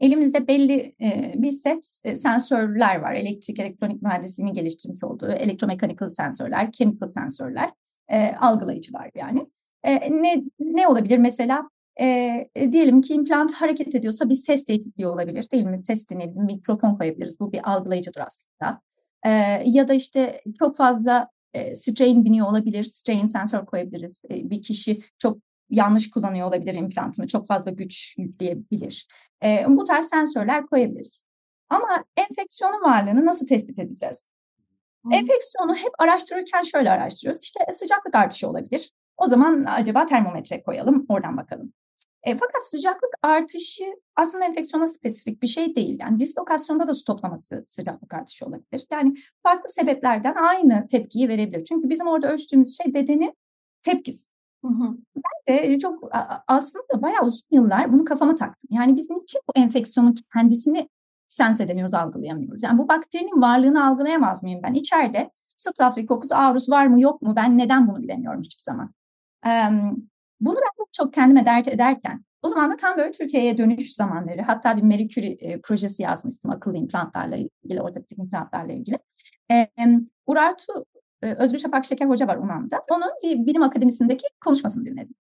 Elimizde 0.00 0.48
belli 0.48 0.94
e, 1.02 1.34
bir 1.36 1.50
set 1.50 2.00
e, 2.04 2.16
sensörler 2.16 2.96
var. 2.96 3.14
Elektrik, 3.14 3.58
elektronik 3.58 4.02
mühendisliğinin 4.02 4.54
geliştirmiş 4.54 5.04
olduğu 5.04 5.32
elektromekanikal 5.32 6.08
sensörler, 6.08 6.72
chemical 6.72 7.06
sensörler, 7.06 7.70
e, 8.08 8.34
algılayıcılar 8.34 9.10
yani. 9.14 9.44
E, 9.84 10.12
ne, 10.22 10.42
ne 10.60 10.88
olabilir 10.88 11.18
mesela? 11.18 11.70
E, 12.00 12.48
diyelim 12.72 13.00
ki 13.00 13.14
implant 13.14 13.52
hareket 13.52 13.94
ediyorsa 13.94 14.28
bir 14.28 14.34
ses 14.34 14.68
değişikliği 14.68 15.06
olabilir 15.06 15.46
değil 15.52 15.64
mi? 15.64 15.78
Ses 15.78 16.08
dinleyebiliriz, 16.08 16.46
mikrofon 16.46 16.94
koyabiliriz. 16.94 17.40
Bu 17.40 17.52
bir 17.52 17.72
algılayıcıdır 17.72 18.20
aslında. 18.20 18.80
E, 19.26 19.30
ya 19.64 19.88
da 19.88 19.94
işte 19.94 20.40
çok 20.58 20.76
fazla 20.76 21.28
e, 21.54 21.76
strain 21.76 22.24
biniyor 22.24 22.46
olabilir. 22.46 22.84
Strain 22.84 23.26
sensör 23.26 23.66
koyabiliriz. 23.66 24.24
E, 24.30 24.50
bir 24.50 24.62
kişi 24.62 25.02
çok 25.18 25.38
yanlış 25.70 26.10
kullanıyor 26.10 26.48
olabilir 26.48 26.74
implantını. 26.74 27.26
Çok 27.26 27.46
fazla 27.46 27.70
güç 27.70 28.14
yükleyebilir. 28.18 29.08
E, 29.44 29.64
bu 29.68 29.84
tarz 29.84 30.04
sensörler 30.04 30.66
koyabiliriz. 30.66 31.26
Ama 31.70 32.04
enfeksiyonun 32.16 32.82
varlığını 32.82 33.26
nasıl 33.26 33.46
tespit 33.46 33.78
edeceğiz? 33.78 34.32
Hmm. 35.02 35.12
Enfeksiyonu 35.12 35.74
hep 35.74 35.92
araştırırken 35.98 36.62
şöyle 36.62 36.90
araştırıyoruz. 36.90 37.42
İşte 37.42 37.60
sıcaklık 37.72 38.14
artışı 38.14 38.48
olabilir. 38.48 38.92
O 39.16 39.26
zaman 39.26 39.64
acaba 39.68 40.06
termometre 40.06 40.62
koyalım, 40.62 41.06
oradan 41.08 41.36
bakalım. 41.36 41.72
E, 42.22 42.36
fakat 42.36 42.64
sıcaklık 42.64 43.10
artışı 43.22 43.84
aslında 44.16 44.44
enfeksiyona 44.44 44.86
spesifik 44.86 45.42
bir 45.42 45.46
şey 45.46 45.76
değil. 45.76 45.98
Yani 46.00 46.18
dislokasyonda 46.18 46.86
da 46.86 46.94
su 46.94 47.04
toplaması 47.04 47.64
sıcaklık 47.66 48.14
artışı 48.14 48.46
olabilir. 48.46 48.86
Yani 48.90 49.14
farklı 49.42 49.68
sebeplerden 49.68 50.34
aynı 50.34 50.86
tepkiyi 50.86 51.28
verebilir. 51.28 51.64
Çünkü 51.64 51.90
bizim 51.90 52.06
orada 52.06 52.32
ölçtüğümüz 52.32 52.78
şey 52.82 52.94
bedenin 52.94 53.34
tepkisi. 53.82 54.35
Ben 55.16 55.58
de 55.58 55.78
çok 55.78 56.10
aslında 56.48 57.02
bayağı 57.02 57.22
uzun 57.22 57.46
yıllar 57.50 57.92
bunu 57.92 58.04
kafama 58.04 58.34
taktım. 58.34 58.70
Yani 58.72 58.96
biz 58.96 59.10
niçin 59.10 59.40
bu 59.48 59.52
enfeksiyonun 59.60 60.14
kendisini 60.32 60.88
sens 61.28 61.60
edemiyoruz, 61.60 61.94
algılayamıyoruz? 61.94 62.62
Yani 62.62 62.78
bu 62.78 62.88
bakterinin 62.88 63.42
varlığını 63.42 63.86
algılayamaz 63.86 64.42
mıyım 64.42 64.60
ben? 64.62 64.74
İçeride 64.74 65.30
Staphylococcus 65.56 66.32
aureus 66.32 66.70
var 66.70 66.86
mı 66.86 67.00
yok 67.00 67.22
mu? 67.22 67.36
Ben 67.36 67.58
neden 67.58 67.88
bunu 67.88 68.02
bilemiyorum 68.02 68.40
hiçbir 68.42 68.62
zaman. 68.62 68.94
Bunu 70.40 70.56
ben 70.56 70.84
çok 70.92 71.14
kendime 71.14 71.46
dert 71.46 71.68
ederken 71.68 72.24
o 72.42 72.48
zaman 72.48 72.70
da 72.70 72.76
tam 72.76 72.96
böyle 72.96 73.10
Türkiye'ye 73.10 73.58
dönüş 73.58 73.94
zamanları. 73.94 74.42
Hatta 74.42 74.76
bir 74.76 74.82
Marie 74.82 75.36
e, 75.40 75.60
projesi 75.60 76.02
yazmıştım 76.02 76.50
akıllı 76.50 76.76
implantlarla 76.76 77.36
ilgili, 77.36 77.82
ortopedik 77.82 78.18
implantlarla 78.18 78.72
ilgili. 78.72 78.98
E, 79.50 79.68
Urartu 80.26 80.72
e, 80.94 80.95
Özgür 81.22 81.58
Şafak 81.58 81.84
Şeker 81.84 82.08
Hoca 82.08 82.26
var 82.26 82.36
UNAM'da. 82.36 82.82
Onun 82.90 83.10
bir 83.22 83.46
bilim 83.46 83.62
akademisindeki 83.62 84.26
konuşmasını 84.44 84.84
dinledim. 84.84 85.14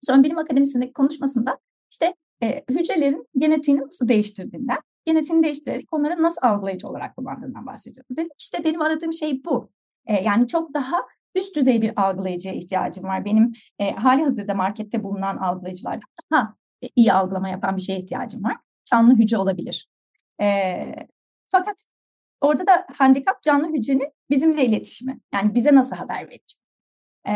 Sonra 0.00 0.22
bilim 0.22 0.38
akademisindeki 0.38 0.92
konuşmasında 0.92 1.58
işte 1.92 2.14
e, 2.42 2.64
hücrelerin 2.70 3.26
genetiğini 3.36 3.80
nasıl 3.80 4.08
değiştirdiğinden, 4.08 4.78
genetiğini 5.04 5.42
değiştirerek 5.42 5.88
onları 5.92 6.22
nasıl 6.22 6.46
algılayıcı 6.46 6.88
olarak 6.88 7.16
kullandığından 7.16 7.66
bahsediyor. 7.66 8.06
Dedim 8.10 8.28
işte 8.38 8.64
benim 8.64 8.82
aradığım 8.82 9.12
şey 9.12 9.44
bu. 9.44 9.70
E, 10.06 10.14
yani 10.14 10.46
çok 10.46 10.74
daha 10.74 10.96
üst 11.34 11.56
düzey 11.56 11.82
bir 11.82 12.02
algılayıcıya 12.02 12.54
ihtiyacım 12.54 13.04
var. 13.04 13.24
Benim 13.24 13.52
e, 13.78 13.90
hali 13.90 14.22
hazırda 14.22 14.54
markette 14.54 15.02
bulunan 15.02 15.36
algılayıcılar 15.36 16.00
daha 16.32 16.54
e, 16.82 16.88
iyi 16.96 17.12
algılama 17.12 17.48
yapan 17.48 17.76
bir 17.76 17.82
şeye 17.82 17.98
ihtiyacım 17.98 18.44
var. 18.44 18.56
Canlı 18.84 19.16
hücre 19.16 19.38
olabilir. 19.38 19.88
E, 20.40 20.76
fakat 21.50 21.84
orada 22.40 22.66
da 22.66 22.86
handikap 22.96 23.42
canlı 23.42 23.68
hücrenin 23.68 24.12
bizimle 24.30 24.66
iletişimi. 24.66 25.20
Yani 25.34 25.54
bize 25.54 25.74
nasıl 25.74 25.96
haber 25.96 26.26
verecek? 26.26 26.58
E, 27.28 27.32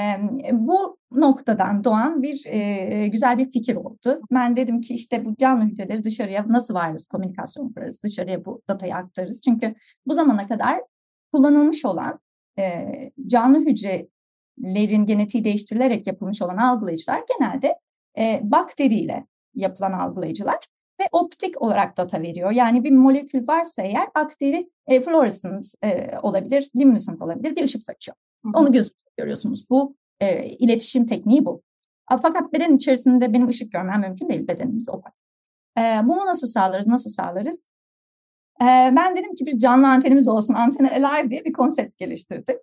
bu 0.53 0.99
noktadan 1.13 1.85
doğan 1.85 2.23
bir 2.23 2.47
e, 2.47 3.09
güzel 3.09 3.39
bir 3.39 3.51
fikir 3.51 3.77
oldu. 3.77 4.21
Ben 4.33 4.57
dedim 4.57 4.81
ki 4.81 4.95
işte 4.95 5.25
bu 5.25 5.37
canlı 5.37 5.65
hücreleri 5.65 6.05
dışarıya 6.05 6.45
nasıl 6.49 6.75
varız, 6.75 7.09
komünikasyon 7.09 7.73
kurarız, 7.73 8.03
dışarıya 8.03 8.45
bu 8.45 8.63
datayı 8.69 8.95
aktarırız. 8.95 9.43
Çünkü 9.43 9.75
bu 10.07 10.15
zamana 10.15 10.47
kadar 10.47 10.81
kullanılmış 11.33 11.85
olan 11.85 12.21
e, 12.59 12.87
canlı 13.27 13.61
hücrelerin 13.61 15.07
genetiği 15.07 15.45
değiştirilerek 15.45 16.07
yapılmış 16.07 16.43
olan 16.43 16.57
algılayıcılar 16.57 17.23
genelde 17.39 17.79
e, 18.19 18.41
bakteriyle 18.43 19.27
yapılan 19.55 19.93
algılayıcılar 19.93 20.59
ve 21.03 21.09
optik 21.13 21.63
olarak 21.63 21.97
data 21.97 22.23
veriyor. 22.23 22.51
Yani 22.51 22.85
bir 22.85 22.91
molekül 22.91 23.49
varsa 23.49 23.83
eğer 23.83 24.09
bakteri 24.17 24.71
e, 24.87 25.01
fluorescent 25.01 25.67
e, 25.85 26.19
olabilir, 26.23 26.71
luminescent 26.77 27.23
olabilir 27.23 27.57
bir 27.57 27.65
ışık 27.65 27.83
saçıyor. 27.83 28.17
Hı 28.45 28.49
hı. 28.49 28.53
Onu 28.61 28.73
gözünüzde 28.73 29.11
görüyorsunuz. 29.17 29.71
Bu 29.71 29.97
e, 30.21 30.47
iletişim 30.47 31.07
tekniği 31.07 31.45
bu. 31.45 31.63
Fakat 32.23 32.53
beden 32.53 32.77
içerisinde 32.77 33.33
benim 33.33 33.49
ışık 33.49 33.73
görmem 33.73 34.01
mümkün 34.01 34.29
değil. 34.29 34.49
Bedenimiz 34.49 34.89
opak. 34.89 35.15
E, 35.79 35.83
bunu 36.05 36.27
nasıl 36.27 36.47
sağlarız? 36.47 36.87
Nasıl 36.87 37.11
sağlarız? 37.11 37.67
ben 38.97 39.17
dedim 39.17 39.35
ki 39.35 39.47
bir 39.47 39.59
canlı 39.59 39.89
antenimiz 39.89 40.29
olsun, 40.29 40.55
Antena 40.55 40.91
Alive 40.91 41.31
diye 41.31 41.45
bir 41.45 41.53
konsept 41.53 41.99
geliştirdik. 41.99 42.57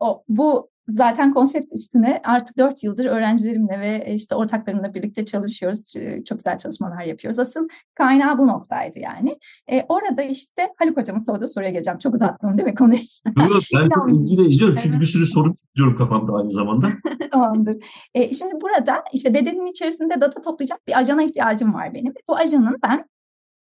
O, 0.00 0.22
bu 0.28 0.70
zaten 0.88 1.34
konsept 1.34 1.72
üstüne 1.72 2.20
artık 2.24 2.58
dört 2.58 2.84
yıldır 2.84 3.04
öğrencilerimle 3.04 3.80
ve 3.80 4.14
işte 4.14 4.34
ortaklarımla 4.34 4.94
birlikte 4.94 5.24
çalışıyoruz. 5.24 5.94
Çok 6.24 6.38
güzel 6.38 6.58
çalışmalar 6.58 7.04
yapıyoruz. 7.04 7.38
Asıl 7.38 7.68
kaynağı 7.94 8.38
bu 8.38 8.46
noktaydı 8.46 8.98
yani. 8.98 9.38
E, 9.72 9.82
orada 9.88 10.22
işte 10.22 10.68
Haluk 10.78 10.96
Hocam'ın 10.96 11.20
sorduğu 11.20 11.46
soruya 11.46 11.70
geleceğim. 11.70 11.98
Çok 11.98 12.14
uzattım 12.14 12.58
değil 12.58 12.68
mi 12.68 12.74
konuyu? 12.74 12.98
Yok 13.26 13.62
ben 13.74 13.88
çok 13.94 14.12
ilgiyle 14.12 14.42
izliyorum. 14.42 14.76
Çünkü 14.82 15.00
bir 15.00 15.06
sürü 15.06 15.26
soru 15.26 15.56
tutuyorum 15.56 15.96
kafamda 15.96 16.32
aynı 16.32 16.50
zamanda. 16.50 16.88
Tamamdır. 17.32 17.76
E, 18.14 18.34
şimdi 18.34 18.54
burada 18.62 19.04
işte 19.14 19.34
bedenin 19.34 19.66
içerisinde 19.66 20.20
data 20.20 20.40
toplayacak 20.40 20.78
bir 20.88 20.98
ajana 20.98 21.22
ihtiyacım 21.22 21.74
var 21.74 21.94
benim. 21.94 22.14
Bu 22.28 22.36
ajanın 22.36 22.76
ben 22.84 23.04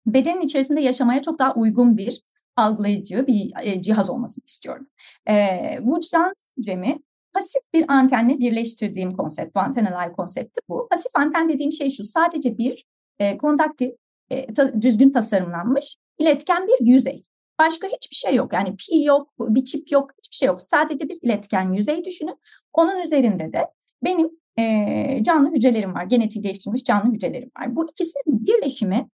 bedenin 0.06 0.40
içerisinde 0.40 0.80
yaşamaya 0.80 1.22
çok 1.22 1.38
daha 1.38 1.54
uygun 1.54 1.96
bir 1.96 2.22
algılayıcı 2.56 3.26
bir 3.26 3.52
e, 3.62 3.82
cihaz 3.82 4.10
olmasını 4.10 4.44
istiyorum. 4.46 4.86
E, 5.30 5.34
bu 5.82 6.00
can 6.12 6.34
hücremi 6.58 6.98
pasif 7.32 7.62
bir 7.74 7.84
antenle 7.88 8.38
birleştirdiğim 8.38 9.16
konsept, 9.16 9.54
bu 9.54 9.60
antenal 9.60 10.12
konsepti 10.12 10.60
bu. 10.68 10.88
Pasif 10.90 11.10
anten 11.14 11.48
dediğim 11.48 11.72
şey 11.72 11.90
şu, 11.90 12.04
sadece 12.04 12.58
bir 12.58 12.84
e, 13.18 13.38
kondaktif, 13.38 13.92
e, 14.30 14.52
ta, 14.52 14.82
düzgün 14.82 15.10
tasarımlanmış 15.10 15.96
iletken 16.18 16.66
bir 16.66 16.86
yüzey. 16.86 17.24
Başka 17.60 17.86
hiçbir 17.86 18.16
şey 18.16 18.34
yok. 18.34 18.52
Yani 18.52 18.76
pi 18.76 19.04
yok, 19.04 19.32
bir 19.38 19.64
çip 19.64 19.92
yok, 19.92 20.10
hiçbir 20.18 20.36
şey 20.36 20.46
yok. 20.46 20.62
Sadece 20.62 21.08
bir 21.08 21.18
iletken 21.22 21.72
yüzey 21.72 22.04
düşünün. 22.04 22.38
Onun 22.72 23.02
üzerinde 23.02 23.52
de 23.52 23.66
benim 24.04 24.30
e, 24.58 25.22
canlı 25.22 25.52
hücrelerim 25.52 25.94
var. 25.94 26.04
Genetiği 26.04 26.42
değiştirilmiş 26.42 26.84
canlı 26.84 27.12
hücrelerim 27.12 27.50
var. 27.58 27.76
Bu 27.76 27.90
ikisinin 27.90 28.46
birleşimi 28.46 29.08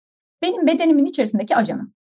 benim 0.41 0.67
bedenimin 0.67 1.05
içerisindeki 1.05 1.55
ajanım. 1.55 1.93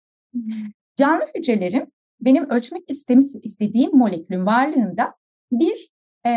Canlı 0.97 1.25
hücrelerim 1.35 1.87
benim 2.21 2.49
ölçmek 2.49 2.83
istemiş, 2.87 3.27
istediğim 3.43 3.97
molekülün 3.97 4.45
varlığında 4.45 5.13
bir 5.51 5.91
e, 6.25 6.31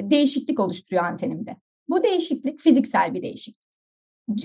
değişiklik 0.00 0.60
oluşturuyor 0.60 1.04
antenimde. 1.04 1.56
Bu 1.88 2.02
değişiklik 2.02 2.60
fiziksel 2.60 3.14
bir 3.14 3.22
değişiklik. 3.22 3.66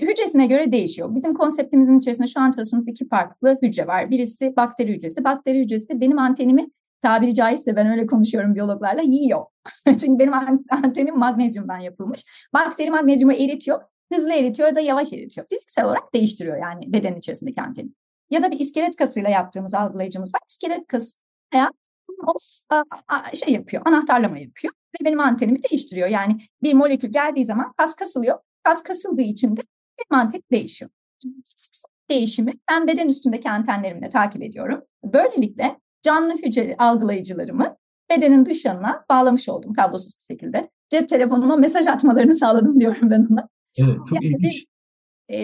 Hücresine 0.00 0.46
göre 0.46 0.72
değişiyor. 0.72 1.14
Bizim 1.14 1.34
konseptimizin 1.34 1.98
içerisinde 1.98 2.26
şu 2.26 2.40
an 2.40 2.50
çalıştığımız 2.50 2.88
iki 2.88 3.08
farklı 3.08 3.58
hücre 3.62 3.86
var. 3.86 4.10
Birisi 4.10 4.56
bakteri 4.56 4.92
hücresi. 4.92 5.24
Bakteri 5.24 5.58
hücresi 5.58 6.00
benim 6.00 6.18
antenimi 6.18 6.66
tabiri 7.00 7.34
caizse 7.34 7.76
ben 7.76 7.90
öyle 7.90 8.06
konuşuyorum 8.06 8.54
biyologlarla 8.54 9.02
yiyor. 9.02 9.46
Çünkü 9.84 10.18
benim 10.18 10.32
antenim 10.70 11.18
magnezyumdan 11.18 11.78
yapılmış. 11.78 12.24
Bakteri 12.54 12.90
magnezyumu 12.90 13.32
eritiyor 13.32 13.80
hızlı 14.12 14.32
eritiyor 14.32 14.74
da 14.74 14.80
yavaş 14.80 15.12
eritiyor. 15.12 15.46
Fiziksel 15.46 15.84
olarak 15.84 16.14
değiştiriyor 16.14 16.56
yani 16.56 16.92
beden 16.92 17.14
içerisindeki 17.14 17.60
anteni. 17.60 17.88
Ya 18.30 18.42
da 18.42 18.50
bir 18.50 18.60
iskelet 18.60 18.96
kasıyla 18.96 19.30
yaptığımız 19.30 19.74
algılayıcımız 19.74 20.34
var. 20.34 20.40
İskelet 20.50 20.86
kası 20.86 21.16
veya 21.54 21.70
şey 23.34 23.54
yapıyor, 23.54 23.82
anahtarlama 23.86 24.38
yapıyor 24.38 24.74
ve 25.00 25.04
benim 25.04 25.20
antenimi 25.20 25.62
değiştiriyor. 25.70 26.08
Yani 26.08 26.40
bir 26.62 26.74
molekül 26.74 27.12
geldiği 27.12 27.46
zaman 27.46 27.72
kas 27.76 27.96
kasılıyor. 27.96 28.38
Kas 28.62 28.82
kasıldığı 28.82 29.22
için 29.22 29.56
de 29.56 29.60
benim 29.98 30.20
anten 30.20 30.42
değişiyor. 30.52 30.90
fiziksel 31.22 31.88
değişimi 32.10 32.52
ben 32.70 32.86
beden 32.86 33.08
üstündeki 33.08 33.50
antenlerimle 33.50 34.08
takip 34.08 34.42
ediyorum. 34.42 34.82
Böylelikle 35.04 35.80
canlı 36.02 36.34
hücre 36.34 36.76
algılayıcılarımı 36.78 37.76
bedenin 38.10 38.44
dışına 38.44 39.04
bağlamış 39.10 39.48
oldum 39.48 39.72
kablosuz 39.72 40.12
bir 40.20 40.34
şekilde. 40.34 40.70
Cep 40.90 41.08
telefonuma 41.08 41.56
mesaj 41.56 41.86
atmalarını 41.86 42.34
sağladım 42.38 42.80
diyorum 42.80 43.10
ben 43.10 43.26
ona. 43.30 43.48
Evet, 43.78 43.98
çok 44.08 44.22
yani 44.22 44.26
ilginç. 44.26 44.54
Bir, 44.54 45.34
e, 45.34 45.40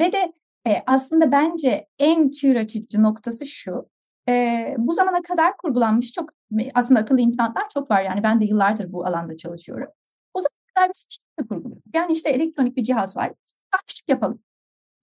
ve 0.00 0.12
de 0.12 0.32
e, 0.68 0.82
aslında 0.86 1.32
bence 1.32 1.86
en 1.98 2.30
çığır 2.30 2.56
açıcı 2.56 3.02
noktası 3.02 3.46
şu. 3.46 3.88
E, 4.28 4.74
bu 4.78 4.94
zamana 4.94 5.22
kadar 5.22 5.56
kurgulanmış 5.56 6.12
çok 6.12 6.30
aslında 6.74 7.00
akıllı 7.00 7.20
implantlar 7.20 7.68
çok 7.68 7.90
var. 7.90 8.02
Yani 8.02 8.22
ben 8.22 8.40
de 8.40 8.44
yıllardır 8.44 8.92
bu 8.92 9.06
alanda 9.06 9.36
çalışıyorum. 9.36 9.88
O 10.34 10.40
zamana 10.40 10.74
kadar 10.74 10.90
biz 10.94 11.02
küçük 11.02 11.48
kurguluyoruz. 11.48 11.82
Yani 11.94 12.12
işte 12.12 12.30
elektronik 12.30 12.76
bir 12.76 12.82
cihaz 12.82 13.16
var. 13.16 13.32
Daha 13.72 13.82
küçük 13.86 14.08
yapalım. 14.08 14.42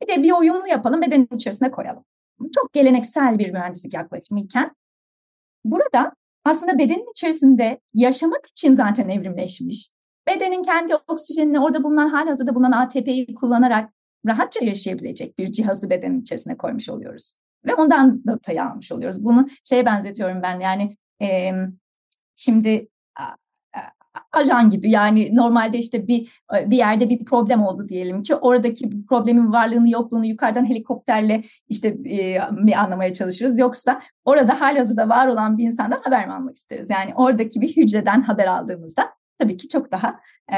Bir 0.02 0.08
de 0.08 0.24
bir 0.24 0.32
uyumlu 0.32 0.68
yapalım, 0.68 1.02
bedenin 1.02 1.28
içerisine 1.32 1.72
koyalım. 1.72 2.06
Çok 2.56 2.74
geleneksel 2.74 3.40
bir 3.40 3.54
mühendislik 3.54 3.94
yaklaşımı 3.94 4.40
iken 4.40 4.76
burada 5.66 6.14
aslında 6.46 6.78
bedenin 6.80 7.12
içerisinde 7.12 7.80
yaşamak 7.94 8.48
için 8.50 8.74
zaten 8.74 9.10
evrimleşmiş. 9.10 9.90
Bedenin 10.28 10.64
kendi 10.64 10.96
oksijenini 10.96 11.60
orada 11.60 11.84
bulunan 11.84 12.10
hali 12.10 12.30
hazırda 12.30 12.56
bulunan 12.56 12.72
ATP'yi 12.72 13.36
kullanarak 13.36 13.94
rahatça 14.28 14.66
yaşayabilecek 14.66 15.40
bir 15.40 15.52
cihazı 15.52 15.90
bedenin 15.90 16.22
içerisine 16.22 16.58
koymuş 16.58 16.90
oluyoruz. 16.90 17.38
Ve 17.66 17.76
ondan 17.76 18.24
datayı 18.28 18.64
almış 18.64 18.92
oluyoruz. 18.92 19.26
Bunu 19.26 19.48
şeye 19.64 19.86
benzetiyorum 19.86 20.42
ben 20.42 20.60
yani 20.60 20.98
e, 21.22 21.52
şimdi 22.36 22.88
ajan 24.32 24.70
gibi 24.70 24.90
yani 24.92 25.36
normalde 25.36 25.78
işte 25.78 26.08
bir 26.08 26.44
bir 26.66 26.78
yerde 26.78 27.10
bir 27.10 27.26
problem 27.26 27.62
oldu 27.62 27.90
diyelim 27.90 28.24
ki 28.24 28.36
oradaki 28.36 29.06
problemin 29.06 29.52
varlığını 29.52 29.90
yokluğunu 29.90 30.26
yukarıdan 30.26 30.70
helikopterle 30.70 31.44
işte 31.70 31.98
e, 32.06 32.40
anlamaya 32.76 33.14
çalışırız 33.14 33.60
yoksa 33.60 34.02
orada 34.26 34.62
halihazırda 34.62 35.10
var 35.10 35.28
olan 35.28 35.58
bir 35.58 35.64
insandan 35.64 36.00
haber 36.04 36.28
mi 36.28 36.34
almak 36.34 36.56
isteriz? 36.56 36.90
Yani 36.90 37.14
oradaki 37.16 37.62
bir 37.62 37.76
hücreden 37.78 38.22
haber 38.22 38.48
aldığımızda 38.48 39.10
tabii 39.40 39.58
ki 39.58 39.68
çok 39.68 39.92
daha 39.92 40.20
e, 40.52 40.58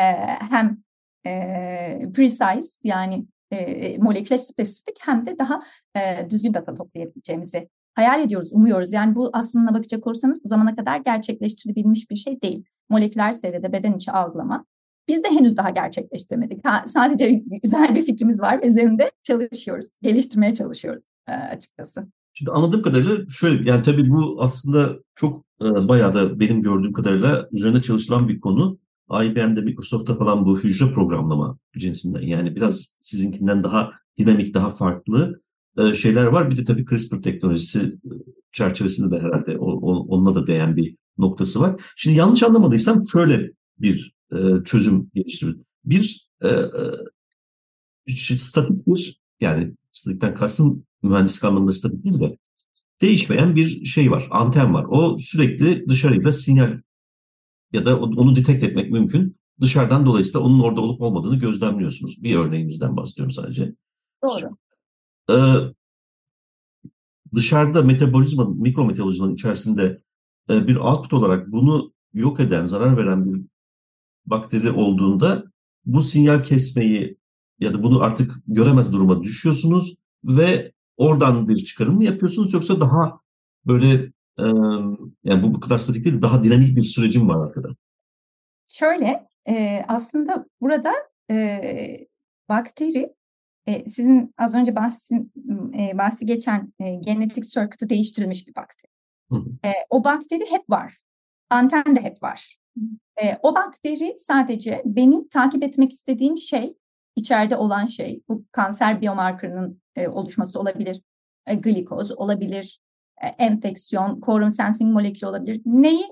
hem 0.51 0.77
e, 1.25 2.11
precise 2.13 2.89
yani 2.89 3.25
e, 3.55 3.97
moleküle 3.97 4.37
spesifik 4.37 4.97
hem 5.01 5.25
de 5.25 5.39
daha 5.39 5.59
e, 5.95 6.29
düzgün 6.29 6.53
data 6.53 6.73
toplayabileceğimizi 6.73 7.69
hayal 7.95 8.21
ediyoruz, 8.21 8.53
umuyoruz. 8.53 8.93
Yani 8.93 9.15
bu 9.15 9.29
aslında 9.33 9.73
bakacak 9.73 10.07
olursanız 10.07 10.43
bu 10.43 10.47
zamana 10.47 10.75
kadar 10.75 10.99
gerçekleştirebilmiş 10.99 12.11
bir 12.11 12.15
şey 12.15 12.41
değil. 12.41 12.63
Moleküler 12.89 13.31
seviyede 13.31 13.73
beden 13.73 13.93
içi 13.93 14.11
algılama. 14.11 14.65
Biz 15.07 15.23
de 15.23 15.27
henüz 15.29 15.57
daha 15.57 15.69
gerçekleştiremedik. 15.69 16.65
Ha, 16.65 16.83
sadece 16.87 17.43
güzel 17.63 17.95
bir 17.95 18.01
fikrimiz 18.01 18.41
var 18.41 18.61
ve 18.61 18.67
üzerinde 18.67 19.11
çalışıyoruz, 19.23 19.99
geliştirmeye 20.03 20.53
çalışıyoruz 20.53 21.03
e, 21.27 21.31
açıkçası. 21.31 22.07
Şimdi 22.33 22.51
anladığım 22.51 22.81
kadarıyla 22.81 23.17
şöyle 23.29 23.69
yani 23.69 23.83
tabii 23.83 24.09
bu 24.09 24.37
aslında 24.39 24.95
çok 25.15 25.45
e, 25.61 25.65
bayağı 25.65 26.13
da 26.13 26.39
benim 26.39 26.61
gördüğüm 26.61 26.93
kadarıyla 26.93 27.49
üzerinde 27.51 27.81
çalışılan 27.81 28.27
bir 28.27 28.39
konu. 28.39 28.79
IBM'de, 29.11 29.61
Microsoft'ta 29.61 30.17
falan 30.17 30.45
bu 30.45 30.59
hücre 30.59 30.93
programlama 30.93 31.57
cinsinden 31.77 32.21
yani 32.21 32.55
biraz 32.55 32.97
sizinkinden 32.99 33.63
daha 33.63 33.91
dinamik, 34.17 34.53
daha 34.53 34.69
farklı 34.69 35.41
e, 35.77 35.93
şeyler 35.93 36.25
var. 36.25 36.49
Bir 36.49 36.57
de 36.57 36.63
tabii 36.63 36.85
CRISPR 36.85 37.21
teknolojisi 37.21 37.79
e, 37.79 38.11
çerçevesinde 38.51 39.15
de 39.15 39.19
herhalde 39.19 39.57
onunla 39.57 40.35
da 40.35 40.47
değen 40.47 40.75
bir 40.75 40.95
noktası 41.17 41.59
var. 41.59 41.81
Şimdi 41.95 42.17
yanlış 42.17 42.43
anlamadıysam 42.43 43.03
şöyle 43.11 43.51
bir 43.79 44.13
e, 44.31 44.37
çözüm 44.65 45.09
geliştiriyor. 45.13 45.57
Bir 45.85 46.25
statik 48.07 48.87
bir 48.87 49.19
yani 49.41 49.73
statikten 49.91 50.33
kastım 50.33 50.83
mühendislik 51.03 51.43
anlamında 51.43 51.73
statik 51.73 52.03
değil 52.03 52.19
de 52.19 52.37
değişmeyen 53.01 53.55
bir 53.55 53.85
şey 53.85 54.11
var, 54.11 54.27
anten 54.31 54.73
var. 54.73 54.85
O 54.89 55.17
sürekli 55.19 55.89
dışarıyla 55.89 56.31
sinyal 56.31 56.79
ya 57.75 57.85
da 57.85 57.99
onu 57.99 58.35
detekt 58.35 58.63
etmek 58.63 58.91
mümkün. 58.91 59.35
Dışarıdan 59.61 60.05
dolayısıyla 60.05 60.47
onun 60.47 60.59
orada 60.59 60.81
olup 60.81 61.01
olmadığını 61.01 61.39
gözlemliyorsunuz. 61.39 62.23
Bir 62.23 62.35
örneğimizden 62.35 62.97
bahsediyorum 62.97 63.31
sadece. 63.31 63.75
Doğru. 64.23 64.57
Ee, 65.31 65.35
dışarıda 67.35 67.81
metabolizmanın, 67.81 68.61
mikrometabolizmanın 68.61 69.33
içerisinde 69.33 70.01
e, 70.49 70.67
bir 70.67 70.75
output 70.75 71.13
olarak 71.13 71.51
bunu 71.51 71.93
yok 72.13 72.39
eden, 72.39 72.65
zarar 72.65 72.97
veren 72.97 73.25
bir 73.25 73.41
bakteri 74.25 74.71
olduğunda 74.71 75.43
bu 75.85 76.01
sinyal 76.01 76.43
kesmeyi 76.43 77.17
ya 77.59 77.73
da 77.73 77.83
bunu 77.83 78.01
artık 78.01 78.31
göremez 78.47 78.93
duruma 78.93 79.23
düşüyorsunuz 79.23 79.97
ve 80.23 80.71
oradan 80.97 81.47
bir 81.49 81.55
çıkarım 81.55 81.95
mı 81.95 82.03
yapıyorsunuz 82.03 82.53
yoksa 82.53 82.81
daha 82.81 83.19
böyle 83.65 84.11
e, 84.39 84.43
yani 85.23 85.43
bu 85.43 85.53
bu 85.53 85.59
kadar 85.59 85.77
statik 85.77 86.05
değil 86.05 86.21
daha 86.21 86.43
dinamik 86.43 86.75
bir 86.75 86.83
sürecim 86.83 87.29
var. 87.29 87.54
Şöyle 88.67 89.27
e, 89.49 89.83
aslında 89.87 90.45
burada 90.61 90.93
e, 91.31 92.07
bakteri 92.49 93.15
e, 93.67 93.87
sizin 93.87 94.33
az 94.37 94.55
önce 94.55 94.75
bahsin, 94.75 95.31
e, 95.77 95.97
bahsi 95.97 96.25
geçen 96.25 96.73
e, 96.79 96.95
genetik 96.95 97.43
circuit'ı 97.43 97.89
değiştirilmiş 97.89 98.47
bir 98.47 98.55
bakteri. 98.55 98.91
E, 99.65 99.71
o 99.89 100.03
bakteri 100.03 100.51
hep 100.51 100.69
var. 100.69 100.97
Anten 101.49 101.95
de 101.95 102.01
hep 102.01 102.23
var. 102.23 102.57
E, 103.23 103.37
o 103.43 103.55
bakteri 103.55 104.13
sadece 104.17 104.81
benim 104.85 105.27
takip 105.27 105.63
etmek 105.63 105.91
istediğim 105.91 106.37
şey, 106.37 106.77
içeride 107.15 107.55
olan 107.57 107.85
şey, 107.85 108.21
bu 108.29 108.45
kanser 108.51 109.01
biomarkerının 109.01 109.81
e, 109.95 110.07
oluşması 110.07 110.59
olabilir, 110.59 111.01
e, 111.47 111.55
glikoz 111.55 112.11
olabilir, 112.11 112.81
e, 113.23 113.27
enfeksiyon, 113.27 114.19
quorum 114.19 114.51
sensing 114.51 114.93
molekülü 114.93 115.29
olabilir. 115.29 115.61
Neyi 115.65 116.03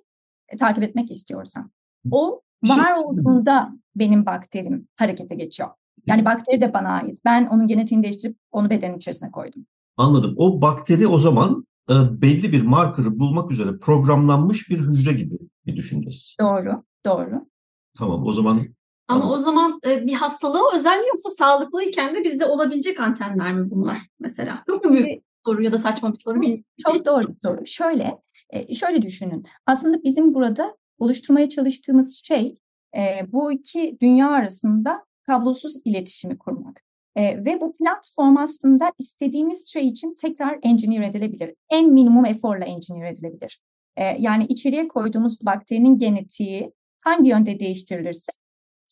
e, 0.50 0.58
takip 0.58 0.84
etmek 0.84 1.12
istiyorsam. 1.12 1.72
O 2.12 2.42
şey 2.66 2.78
var 2.78 2.98
olduğunda 2.98 3.74
benim 3.96 4.26
bakterim 4.26 4.88
harekete 5.00 5.36
geçiyor. 5.36 5.70
Yani 6.06 6.26
bakteri 6.26 6.62
de 6.62 6.74
bana 6.74 6.90
ait. 6.90 7.22
Ben 7.26 7.48
onun 7.48 7.68
genetiğini 7.68 8.04
değiştirip 8.04 8.38
onu 8.52 8.70
bedenin 8.70 8.98
içerisine 8.98 9.32
koydum. 9.32 9.66
Anladım. 9.98 10.34
O 10.38 10.62
bakteri 10.62 11.08
o 11.08 11.20
zaman 11.20 11.66
e, 11.90 11.94
belli 12.22 12.52
bir 12.52 12.64
markerı 12.64 13.20
bulmak 13.20 13.52
üzere 13.52 13.78
programlanmış 13.78 14.70
bir 14.70 14.80
hücre 14.80 15.14
gibi 15.14 15.38
bir 15.66 15.76
düşüncesi. 15.76 16.40
Doğru, 16.40 16.84
doğru. 17.06 17.46
Tamam 17.98 18.28
o 18.28 18.32
zaman 18.32 18.68
ama 19.08 19.20
tamam. 19.20 19.36
o 19.36 19.38
zaman 19.38 19.80
e, 19.88 20.08
bir 20.08 20.14
hastalığa 20.14 20.76
özel 20.76 21.00
mi 21.00 21.08
yoksa 21.08 21.30
sağlıklıyken 21.30 22.16
de 22.16 22.24
bizde 22.24 22.46
olabilecek 22.46 23.00
antenler 23.00 23.54
mi 23.54 23.72
bunlar 23.72 23.98
mesela? 24.20 24.64
Çok 24.68 24.86
mu 24.86 24.94
büyük 24.94 25.08
bir 25.08 25.22
soru 25.46 25.64
ya 25.64 25.72
da 25.72 25.78
saçma 25.78 26.12
bir 26.12 26.18
soru 26.18 26.36
bilmiyorum. 26.36 26.66
Çok 26.84 27.06
doğru 27.06 27.28
bir 27.28 27.34
soru. 27.34 27.62
Şöyle, 27.66 28.22
e, 28.50 28.76
şöyle 28.76 29.02
düşünün. 29.02 29.46
Aslında 29.66 30.04
bizim 30.04 30.34
burada 30.34 30.78
oluşturmaya 30.98 31.50
çalıştığımız 31.50 32.22
şey 32.26 32.56
bu 33.28 33.52
iki 33.52 33.98
dünya 34.02 34.30
arasında 34.30 35.06
kablosuz 35.28 35.82
iletişimi 35.86 36.38
kurmak. 36.38 36.82
E, 37.16 37.46
ve 37.46 37.62
bu 37.62 37.74
platform 37.78 38.38
aslında 38.38 38.92
istediğimiz 39.00 39.74
şey 39.74 39.88
için 39.88 40.16
tekrar 40.22 40.60
engineer 40.64 41.02
edilebilir. 41.02 41.54
En 41.70 41.94
minimum 41.94 42.26
eforla 42.26 42.66
engineer 42.66 43.12
edilebilir. 43.12 43.60
E, 43.98 44.04
yani 44.04 44.46
içeriye 44.46 44.88
koyduğumuz 44.88 45.46
bakterinin 45.46 46.00
genetiği 46.00 46.74
hangi 47.02 47.30
yönde 47.30 47.60
değiştirilirse 47.60 48.32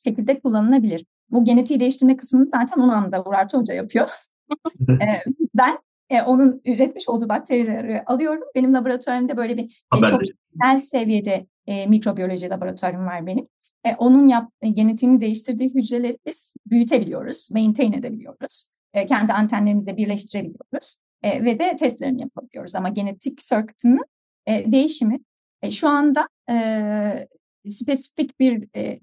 şekilde 0.04 0.40
kullanılabilir. 0.40 1.06
Bu 1.30 1.46
genetiği 1.46 1.80
değiştirme 1.80 2.18
kısmını 2.18 2.48
zaten 2.48 2.82
Unan'da 2.82 3.24
Urartu 3.24 3.58
Hoca 3.58 3.74
yapıyor. 3.74 4.10
e, 4.90 5.08
ben 5.56 5.78
e, 6.10 6.22
onun 6.22 6.62
üretmiş 6.66 7.10
olduğu 7.10 7.30
bakterileri 7.30 8.04
alıyorum. 8.06 8.44
Benim 8.56 8.74
laboratuvarımda 8.74 9.38
böyle 9.38 9.58
bir 9.58 9.84
e, 9.96 10.08
çok 10.10 10.22
genel 10.60 10.80
seviyede 10.80 11.48
e, 11.68 11.88
mikrobiyoloji 11.88 12.50
laboratuvarım 12.50 13.06
var 13.06 13.26
benim 13.26 13.48
e, 13.86 13.96
onun 13.96 14.28
yap, 14.28 14.52
e, 14.62 14.70
genetiğini 14.70 15.22
değiştirdiği 15.22 15.70
hücreleri 15.70 16.18
biz 16.26 16.56
büyütebiliyoruz, 16.66 17.52
maintain 17.52 17.94
edebiliyoruz. 17.94 18.66
E, 18.94 19.06
kendi 19.06 19.34
antenlerimizle 19.34 19.98
birleştirebiliyoruz 19.98 20.98
e, 21.24 21.46
ve 21.46 21.60
de 21.60 21.76
testlerini 21.76 22.22
yapabiliyoruz. 22.22 22.76
Ama 22.76 22.90
genetik 22.90 23.38
circuit'ının 23.38 24.06
e, 24.46 24.72
değişimi 24.72 25.20
e, 25.62 25.72
şu 25.72 25.88
anda 25.90 26.28
e, 26.50 27.28
spesifik 27.70 28.40
bir 28.40 28.68
e, 28.76 29.00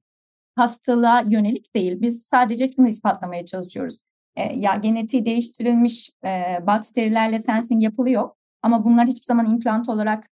hastalığa 0.54 1.20
yönelik 1.20 1.74
değil. 1.74 2.00
Biz 2.00 2.22
sadece 2.22 2.72
şunu 2.76 2.88
ispatlamaya 2.88 3.44
çalışıyoruz. 3.44 4.00
E, 4.36 4.42
ya 4.42 4.74
genetiği 4.76 5.26
değiştirilmiş 5.26 6.10
e, 6.24 6.58
bakterilerle 6.66 7.38
sensing 7.38 7.82
yapılıyor 7.82 8.30
ama 8.62 8.84
bunlar 8.84 9.06
hiçbir 9.06 9.24
zaman 9.24 9.50
implant 9.50 9.88
olarak 9.88 10.28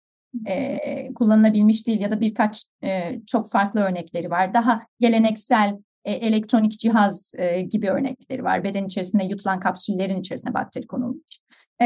e, 0.47 1.13
kullanılabilmiş 1.13 1.87
değil 1.87 2.01
ya 2.01 2.11
da 2.11 2.21
birkaç 2.21 2.65
e, 2.83 3.19
çok 3.27 3.49
farklı 3.49 3.79
örnekleri 3.79 4.31
var. 4.31 4.53
Daha 4.53 4.81
geleneksel 4.99 5.77
e, 6.05 6.11
elektronik 6.11 6.71
cihaz 6.79 7.35
e, 7.39 7.61
gibi 7.61 7.89
örnekleri 7.89 8.43
var. 8.43 8.63
Beden 8.63 8.85
içerisinde 8.85 9.23
yutulan 9.23 9.59
kapsüllerin 9.59 10.19
içerisine 10.19 10.53
bakteri 10.53 10.87
konulmuş. 10.87 11.23
E, 11.81 11.85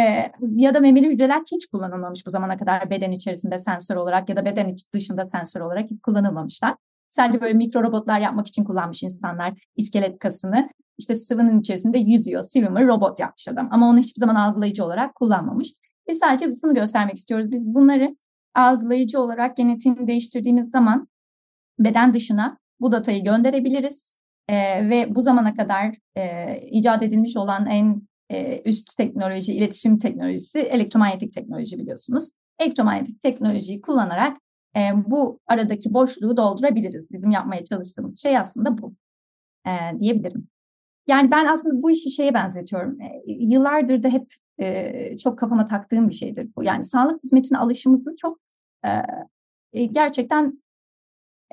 ya 0.55 0.73
da 0.73 0.79
memeli 0.79 1.09
hücreler 1.09 1.41
hiç 1.51 1.65
kullanılmamış 1.65 2.25
bu 2.25 2.29
zamana 2.29 2.57
kadar 2.57 2.89
beden 2.89 3.11
içerisinde 3.11 3.59
sensör 3.59 3.95
olarak 3.95 4.29
ya 4.29 4.35
da 4.35 4.45
beden 4.45 4.75
dışında 4.93 5.25
sensör 5.25 5.61
olarak 5.61 5.91
hiç 5.91 6.01
kullanılmamışlar. 6.01 6.75
Sadece 7.09 7.41
böyle 7.41 7.53
mikro 7.53 7.83
robotlar 7.83 8.19
yapmak 8.19 8.47
için 8.47 8.63
kullanmış 8.63 9.03
insanlar 9.03 9.53
iskelet 9.75 10.19
kasını 10.19 10.69
işte 10.97 11.13
sıvının 11.13 11.59
içerisinde 11.59 11.99
yüzüyor. 11.99 12.43
Swimmer 12.43 12.87
robot 12.87 13.19
yapmış 13.19 13.47
adam 13.47 13.67
ama 13.71 13.89
onu 13.89 13.99
hiçbir 13.99 14.19
zaman 14.19 14.35
algılayıcı 14.35 14.85
olarak 14.85 15.15
kullanmamış. 15.15 15.73
Biz 16.07 16.19
sadece 16.19 16.55
bunu 16.63 16.73
göstermek 16.73 17.17
istiyoruz. 17.17 17.51
Biz 17.51 17.73
bunları 17.73 18.15
algılayıcı 18.55 19.19
olarak 19.19 19.57
genetiğini 19.57 20.07
değiştirdiğimiz 20.07 20.69
zaman 20.69 21.07
beden 21.79 22.13
dışına 22.13 22.57
bu 22.79 22.91
datayı 22.91 23.23
gönderebiliriz. 23.23 24.19
E, 24.47 24.89
ve 24.89 25.15
bu 25.15 25.21
zamana 25.21 25.53
kadar 25.53 25.95
e, 26.17 26.55
icat 26.61 27.03
edilmiş 27.03 27.37
olan 27.37 27.65
en 27.65 28.01
e, 28.29 28.61
üst 28.69 28.97
teknoloji, 28.97 29.53
iletişim 29.53 29.99
teknolojisi 29.99 30.59
elektromanyetik 30.59 31.33
teknoloji 31.33 31.79
biliyorsunuz. 31.79 32.29
Elektromanyetik 32.59 33.21
teknolojiyi 33.21 33.81
kullanarak 33.81 34.37
e, 34.75 34.79
bu 35.05 35.39
aradaki 35.47 35.93
boşluğu 35.93 36.37
doldurabiliriz. 36.37 37.09
Bizim 37.11 37.31
yapmaya 37.31 37.65
çalıştığımız 37.65 38.21
şey 38.21 38.37
aslında 38.37 38.77
bu 38.77 38.95
e, 39.67 39.99
diyebilirim. 39.99 40.47
Yani 41.07 41.31
ben 41.31 41.45
aslında 41.45 41.81
bu 41.81 41.91
işi 41.91 42.11
şeye 42.11 42.33
benzetiyorum. 42.33 43.01
E, 43.01 43.21
yıllardır 43.27 44.03
da 44.03 44.09
hep 44.09 44.33
e, 44.59 45.17
çok 45.17 45.39
kafama 45.39 45.65
taktığım 45.65 46.09
bir 46.09 46.13
şeydir 46.13 46.49
bu. 46.55 46.63
Yani 46.63 46.83
sağlık 46.83 47.23
hizmetine 47.23 47.57
alışımızın 47.57 48.15
çok 48.21 48.39
e, 49.73 49.85
gerçekten 49.85 50.63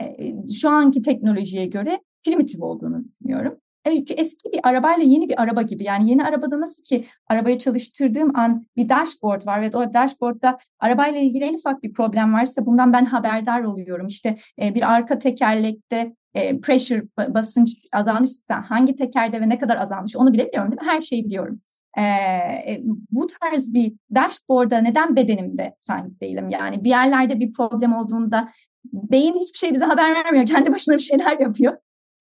e, 0.00 0.34
şu 0.48 0.70
anki 0.70 1.02
teknolojiye 1.02 1.66
göre 1.66 2.00
primitif 2.24 2.62
olduğunu 2.62 3.04
düşünüyorum. 3.04 3.60
Çünkü 3.86 4.14
eski 4.14 4.52
bir 4.52 4.60
arabayla 4.62 5.04
yeni 5.04 5.28
bir 5.28 5.42
araba 5.42 5.62
gibi. 5.62 5.84
Yani 5.84 6.10
yeni 6.10 6.24
arabada 6.24 6.60
nasıl 6.60 6.84
ki 6.84 7.06
arabaya 7.28 7.58
çalıştırdığım 7.58 8.36
an 8.36 8.66
bir 8.76 8.88
dashboard 8.88 9.46
var 9.46 9.62
ve 9.62 9.76
o 9.76 9.94
dashboardda 9.94 10.58
arabayla 10.78 11.20
ilgili 11.20 11.44
en 11.44 11.54
ufak 11.54 11.82
bir 11.82 11.92
problem 11.92 12.34
varsa 12.34 12.66
bundan 12.66 12.92
ben 12.92 13.04
haberdar 13.04 13.62
oluyorum. 13.62 14.06
İşte 14.06 14.36
e, 14.62 14.74
bir 14.74 14.92
arka 14.92 15.18
tekerlekte 15.18 16.14
e, 16.34 16.60
pressure 16.60 17.02
basınç 17.28 17.70
azalmışsa 17.92 18.62
hangi 18.68 18.96
tekerde 18.96 19.40
ve 19.40 19.48
ne 19.48 19.58
kadar 19.58 19.76
azalmış 19.76 20.16
onu 20.16 20.32
bilebiliyorum 20.32 20.72
değil 20.72 20.82
mi? 20.82 20.88
Her 20.88 21.00
şeyi 21.00 21.24
biliyorum. 21.24 21.60
E, 21.96 22.02
e, 22.02 22.82
bu 23.10 23.26
tarz 23.26 23.74
bir 23.74 23.92
dashboard'a 24.14 24.78
neden 24.78 25.16
bedenimde 25.16 25.74
sahip 25.78 26.20
değilim? 26.20 26.48
Yani 26.48 26.84
bir 26.84 26.88
yerlerde 26.88 27.40
bir 27.40 27.52
problem 27.52 27.92
olduğunda 27.92 28.48
beyin 28.92 29.34
hiçbir 29.34 29.58
şey 29.58 29.72
bize 29.72 29.84
haber 29.84 30.14
vermiyor. 30.14 30.46
Kendi 30.54 30.72
başına 30.72 30.94
bir 30.94 31.02
şeyler 31.02 31.38
yapıyor. 31.40 31.76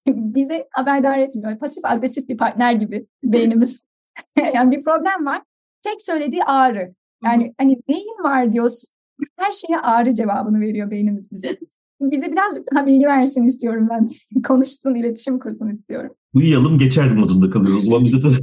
bize 0.08 0.68
haberdar 0.72 1.18
etmiyor. 1.18 1.60
Pasif 1.60 1.86
agresif 1.86 2.30
bir 2.30 2.38
partner 2.38 2.74
gibi 2.74 3.08
beynimiz. 3.24 3.86
yani 4.54 4.78
bir 4.78 4.84
problem 4.84 5.26
var. 5.26 5.42
Tek 5.84 6.02
söylediği 6.02 6.44
ağrı. 6.44 6.94
Yani 7.24 7.54
hani 7.58 7.82
neyin 7.90 8.24
var 8.24 8.54
diyorsun. 8.54 8.90
Her 9.38 9.52
şeye 9.52 9.80
ağrı 9.80 10.16
cevabını 10.16 10.60
veriyor 10.60 10.92
beynimiz 10.92 11.32
bize. 11.32 11.60
Bize 12.02 12.32
birazcık 12.32 12.64
daha 12.76 12.86
bilgi 12.86 13.06
versin 13.08 13.44
istiyorum 13.44 13.88
ben. 13.90 14.08
Konuşsun, 14.44 14.96
iletişim 14.96 15.40
kursun 15.40 15.70
istiyorum. 15.70 16.12
Uyuyalım 16.34 16.78
geçer 16.78 17.12
modunda 17.12 17.50
kalıyoruz. 17.50 17.78
O 17.78 17.82
zaman 17.82 18.04
bize 18.04 18.24
de... 18.24 18.36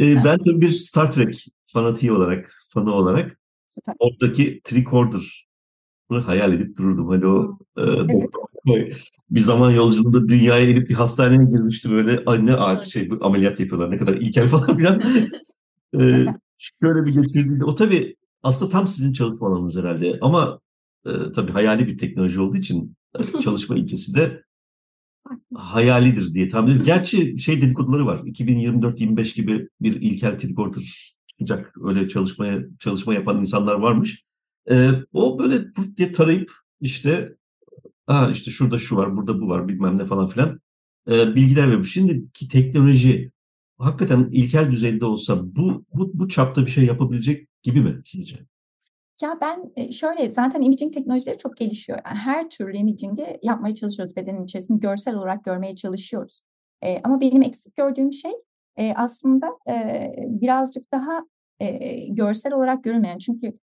e, 0.00 0.24
ben 0.24 0.38
de 0.38 0.60
bir 0.60 0.68
Star 0.68 1.12
Trek 1.12 1.46
fanatiği 1.64 2.12
olarak, 2.12 2.56
fanı 2.68 2.92
olarak 2.92 3.38
Süper. 3.68 3.94
oradaki 3.98 4.60
tricorder 4.64 5.46
hayal 6.10 6.52
edip 6.52 6.76
dururdum. 6.78 7.08
Hani 7.08 7.26
o 7.26 7.58
e, 7.76 7.82
evet. 8.74 8.96
bir 9.30 9.40
zaman 9.40 9.70
yolculuğunda 9.70 10.28
dünyaya 10.28 10.70
inip 10.70 10.88
bir 10.88 10.94
hastaneye 10.94 11.50
girmişti 11.50 11.90
böyle 11.90 12.22
anne 12.26 12.54
ağrı 12.54 12.86
şey 12.86 13.10
ameliyat 13.20 13.60
yapıyorlar 13.60 13.90
ne 13.90 13.98
kadar 13.98 14.14
ilkel 14.14 14.48
falan 14.48 14.76
filan. 14.76 15.02
e, 15.94 16.26
şöyle 16.56 17.06
bir 17.06 17.22
geçirdiğinde 17.22 17.64
o 17.64 17.74
tabii 17.74 18.16
aslında 18.42 18.72
tam 18.72 18.86
sizin 18.88 19.12
çalışma 19.12 19.48
alanınız 19.48 19.78
herhalde 19.78 20.18
ama 20.20 20.60
e, 21.06 21.10
tabii 21.34 21.52
hayali 21.52 21.86
bir 21.86 21.98
teknoloji 21.98 22.40
olduğu 22.40 22.56
için 22.56 22.96
e, 23.18 23.40
çalışma 23.40 23.76
ilkesi 23.76 24.14
de 24.14 24.42
hayalidir 25.54 26.34
diye 26.34 26.48
tahmin 26.48 26.66
ediyorum. 26.66 26.86
Gerçi 26.86 27.38
şey 27.38 27.62
dedikoduları 27.62 28.06
var. 28.06 28.18
2024-25 28.18 29.36
gibi 29.36 29.68
bir 29.80 30.00
ilkel 30.00 30.38
tricorder 30.38 30.82
çıkacak. 31.26 31.74
Öyle 31.84 32.08
çalışmaya 32.08 32.62
çalışma 32.80 33.14
yapan 33.14 33.40
insanlar 33.40 33.74
varmış. 33.74 34.24
E, 34.70 34.90
o 35.12 35.38
böyle 35.38 35.64
diye 35.96 36.12
tarayıp 36.12 36.52
işte 36.80 37.36
Aa 38.06 38.30
işte 38.30 38.50
şurada 38.50 38.78
şu 38.78 38.96
var, 38.96 39.16
burada 39.16 39.40
bu 39.40 39.48
var 39.48 39.68
bilmem 39.68 39.98
ne 39.98 40.04
falan 40.04 40.26
filan 40.26 40.60
e, 41.10 41.34
bilgiler 41.34 41.70
vermiş. 41.70 41.92
Şimdiki 41.92 42.48
teknoloji 42.48 43.32
hakikaten 43.78 44.28
ilkel 44.32 44.72
düzeyde 44.72 45.04
olsa 45.04 45.56
bu, 45.56 45.84
bu, 45.94 46.10
bu 46.14 46.28
çapta 46.28 46.66
bir 46.66 46.70
şey 46.70 46.84
yapabilecek 46.84 47.48
gibi 47.62 47.80
mi 47.80 48.00
sizce? 48.04 48.36
Ya 49.22 49.38
ben 49.40 49.90
şöyle 49.90 50.28
zaten 50.28 50.60
imaging 50.62 50.94
teknolojileri 50.94 51.38
çok 51.38 51.56
gelişiyor. 51.56 51.98
Yani 52.06 52.16
her 52.16 52.50
türlü 52.50 52.76
imaging'i 52.76 53.38
yapmaya 53.42 53.74
çalışıyoruz. 53.74 54.16
Bedenin 54.16 54.44
içerisinde 54.44 54.78
görsel 54.78 55.14
olarak 55.14 55.44
görmeye 55.44 55.76
çalışıyoruz. 55.76 56.42
E, 56.82 57.00
ama 57.02 57.20
benim 57.20 57.42
eksik 57.42 57.76
gördüğüm 57.76 58.12
şey 58.12 58.32
e, 58.76 58.94
aslında 58.94 59.46
e, 59.68 60.14
birazcık 60.18 60.92
daha 60.92 61.20
e, 61.60 61.98
görsel 62.08 62.52
olarak 62.52 62.84
görünmeyen. 62.84 63.18
Çünkü 63.18 63.58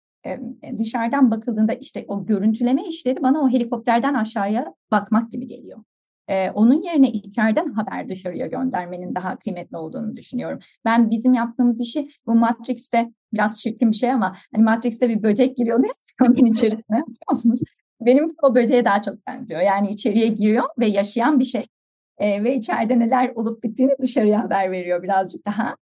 dışarıdan 0.77 1.31
bakıldığında 1.31 1.73
işte 1.73 2.05
o 2.07 2.25
görüntüleme 2.25 2.87
işleri 2.87 3.23
bana 3.23 3.41
o 3.41 3.49
helikopterden 3.49 4.13
aşağıya 4.13 4.73
bakmak 4.91 5.31
gibi 5.31 5.47
geliyor. 5.47 5.83
Ee, 6.29 6.51
onun 6.51 6.81
yerine 6.81 7.09
içeriden 7.11 7.71
haber 7.71 8.09
dışarıya 8.09 8.47
göndermenin 8.47 9.15
daha 9.15 9.39
kıymetli 9.39 9.77
olduğunu 9.77 10.17
düşünüyorum. 10.17 10.59
Ben 10.85 11.11
bizim 11.11 11.33
yaptığımız 11.33 11.81
işi 11.81 12.07
bu 12.27 12.35
Matrix'te 12.35 13.13
biraz 13.33 13.61
çirkin 13.61 13.91
bir 13.91 13.95
şey 13.97 14.11
ama 14.11 14.35
hani 14.55 14.63
Matrix'te 14.63 15.09
bir 15.09 15.23
böcek 15.23 15.57
giriyor 15.57 15.79
onun 16.21 16.45
içerisine 16.45 16.97
biliyorsunuz. 16.97 17.61
Benim 18.01 18.35
o 18.43 18.55
böceğe 18.55 18.85
daha 18.85 19.01
çok 19.01 19.27
benziyor. 19.27 19.61
Yani 19.61 19.89
içeriye 19.89 20.27
giriyor 20.27 20.63
ve 20.79 20.85
yaşayan 20.85 21.39
bir 21.39 21.45
şey. 21.45 21.67
Ee, 22.17 22.43
ve 22.43 22.55
içeride 22.55 22.99
neler 22.99 23.31
olup 23.35 23.63
bittiğini 23.63 23.91
dışarıya 24.01 24.43
haber 24.43 24.71
veriyor 24.71 25.03
birazcık 25.03 25.45
daha 25.45 25.75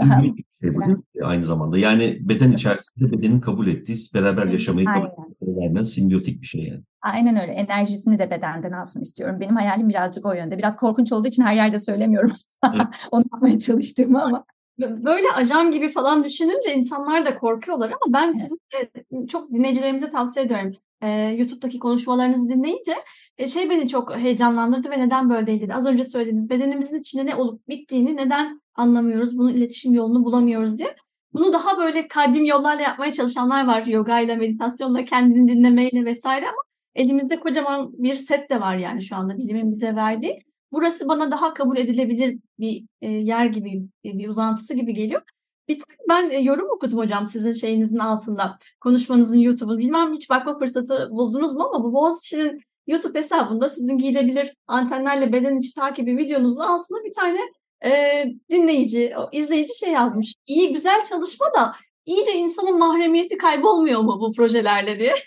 daha 0.00 0.20
şey 0.60 0.74
bu 0.74 0.80
değil 0.80 0.98
aynı 1.22 1.44
zamanda. 1.44 1.78
Yani 1.78 2.18
beden 2.20 2.52
içerisinde 2.52 3.12
bedenin 3.12 3.40
kabul 3.40 3.66
ettiği, 3.66 3.96
beraber 4.14 4.46
yaşamayı 4.46 4.86
kabul 4.86 5.06
ettiği 5.06 5.86
simbiyotik 5.86 6.42
bir 6.42 6.46
şey 6.46 6.62
yani. 6.62 6.82
Aynen 7.02 7.36
öyle. 7.36 7.52
Enerjisini 7.52 8.18
de 8.18 8.30
bedenden 8.30 8.72
alsın 8.72 9.02
istiyorum. 9.02 9.40
Benim 9.40 9.56
hayalim 9.56 9.88
birazcık 9.88 10.26
o 10.26 10.32
yönde. 10.32 10.58
Biraz 10.58 10.76
korkunç 10.76 11.12
olduğu 11.12 11.28
için 11.28 11.42
her 11.42 11.54
yerde 11.54 11.78
söylemiyorum. 11.78 12.32
Onu 13.10 13.24
yapmaya 13.32 13.58
çalıştığımı 13.58 14.22
ama. 14.22 14.44
Böyle 14.78 15.26
ajan 15.36 15.70
gibi 15.70 15.88
falan 15.88 16.24
düşününce 16.24 16.74
insanlar 16.74 17.26
da 17.26 17.38
korkuyorlar 17.38 17.86
ama 17.86 18.12
ben 18.12 18.26
evet. 18.26 18.38
sizin 18.40 19.26
çok 19.26 19.52
dinleyicilerimize 19.52 20.10
tavsiye 20.10 20.46
ediyorum. 20.46 20.72
Ee, 21.04 21.34
YouTube'daki 21.38 21.78
konuşmalarınızı 21.78 22.48
dinleyince 22.48 22.94
e, 23.38 23.46
şey 23.46 23.70
beni 23.70 23.88
çok 23.88 24.16
heyecanlandırdı 24.16 24.90
ve 24.90 24.98
neden 24.98 25.30
böyle 25.30 25.46
değil 25.46 25.60
dedi. 25.60 25.74
Az 25.74 25.86
önce 25.86 26.04
söylediğiniz 26.04 26.50
bedenimizin 26.50 27.00
içinde 27.00 27.26
ne 27.26 27.34
olup 27.34 27.68
bittiğini 27.68 28.16
neden 28.16 28.60
anlamıyoruz, 28.74 29.38
bunun 29.38 29.52
iletişim 29.52 29.94
yolunu 29.94 30.24
bulamıyoruz 30.24 30.78
diye. 30.78 30.94
Bunu 31.32 31.52
daha 31.52 31.78
böyle 31.78 32.08
kadim 32.08 32.44
yollarla 32.44 32.82
yapmaya 32.82 33.12
çalışanlar 33.12 33.66
var. 33.66 33.86
Yoga 33.86 34.20
ile, 34.20 34.36
meditasyonla, 34.36 35.04
kendini 35.04 35.48
dinlemeyle 35.48 36.04
vesaire 36.04 36.48
ama 36.48 36.62
elimizde 36.94 37.40
kocaman 37.40 37.92
bir 37.92 38.14
set 38.14 38.50
de 38.50 38.60
var 38.60 38.76
yani 38.76 39.02
şu 39.02 39.16
anda 39.16 39.38
bilimin 39.38 39.70
bize 39.70 39.96
verdiği. 39.96 40.38
Burası 40.72 41.08
bana 41.08 41.30
daha 41.30 41.54
kabul 41.54 41.76
edilebilir 41.76 42.38
bir 42.58 42.84
e, 43.02 43.10
yer 43.10 43.46
gibi, 43.46 43.82
bir 44.04 44.28
uzantısı 44.28 44.74
gibi 44.74 44.94
geliyor. 44.94 45.22
Bir 45.68 45.82
ben 46.08 46.30
e, 46.30 46.38
yorum 46.38 46.70
okudum 46.70 46.98
hocam 46.98 47.26
sizin 47.26 47.52
şeyinizin 47.52 47.98
altında. 47.98 48.56
Konuşmanızın 48.80 49.38
YouTube'un. 49.38 49.78
Bilmem 49.78 50.12
hiç 50.12 50.30
bakma 50.30 50.58
fırsatı 50.58 51.08
buldunuz 51.10 51.54
mu 51.54 51.70
ama 51.72 51.84
bu 51.84 51.92
Boğaziçi'nin 51.92 52.60
YouTube 52.86 53.18
hesabında 53.18 53.68
sizin 53.68 53.98
giyilebilir 53.98 54.54
antenlerle 54.66 55.32
beden 55.32 55.58
içi 55.58 55.74
takibi 55.74 56.16
videonuzun 56.16 56.60
altına 56.60 57.04
bir 57.04 57.12
tane 57.12 57.38
e, 57.84 58.24
dinleyici, 58.50 59.14
izleyici 59.32 59.78
şey 59.78 59.92
yazmış. 59.92 60.34
İyi 60.46 60.72
güzel 60.72 61.04
çalışma 61.04 61.46
da 61.46 61.72
iyice 62.06 62.32
insanın 62.32 62.78
mahremiyeti 62.78 63.38
kaybolmuyor 63.38 64.00
mu 64.00 64.16
bu 64.20 64.32
projelerle 64.32 64.98
diye. 64.98 65.14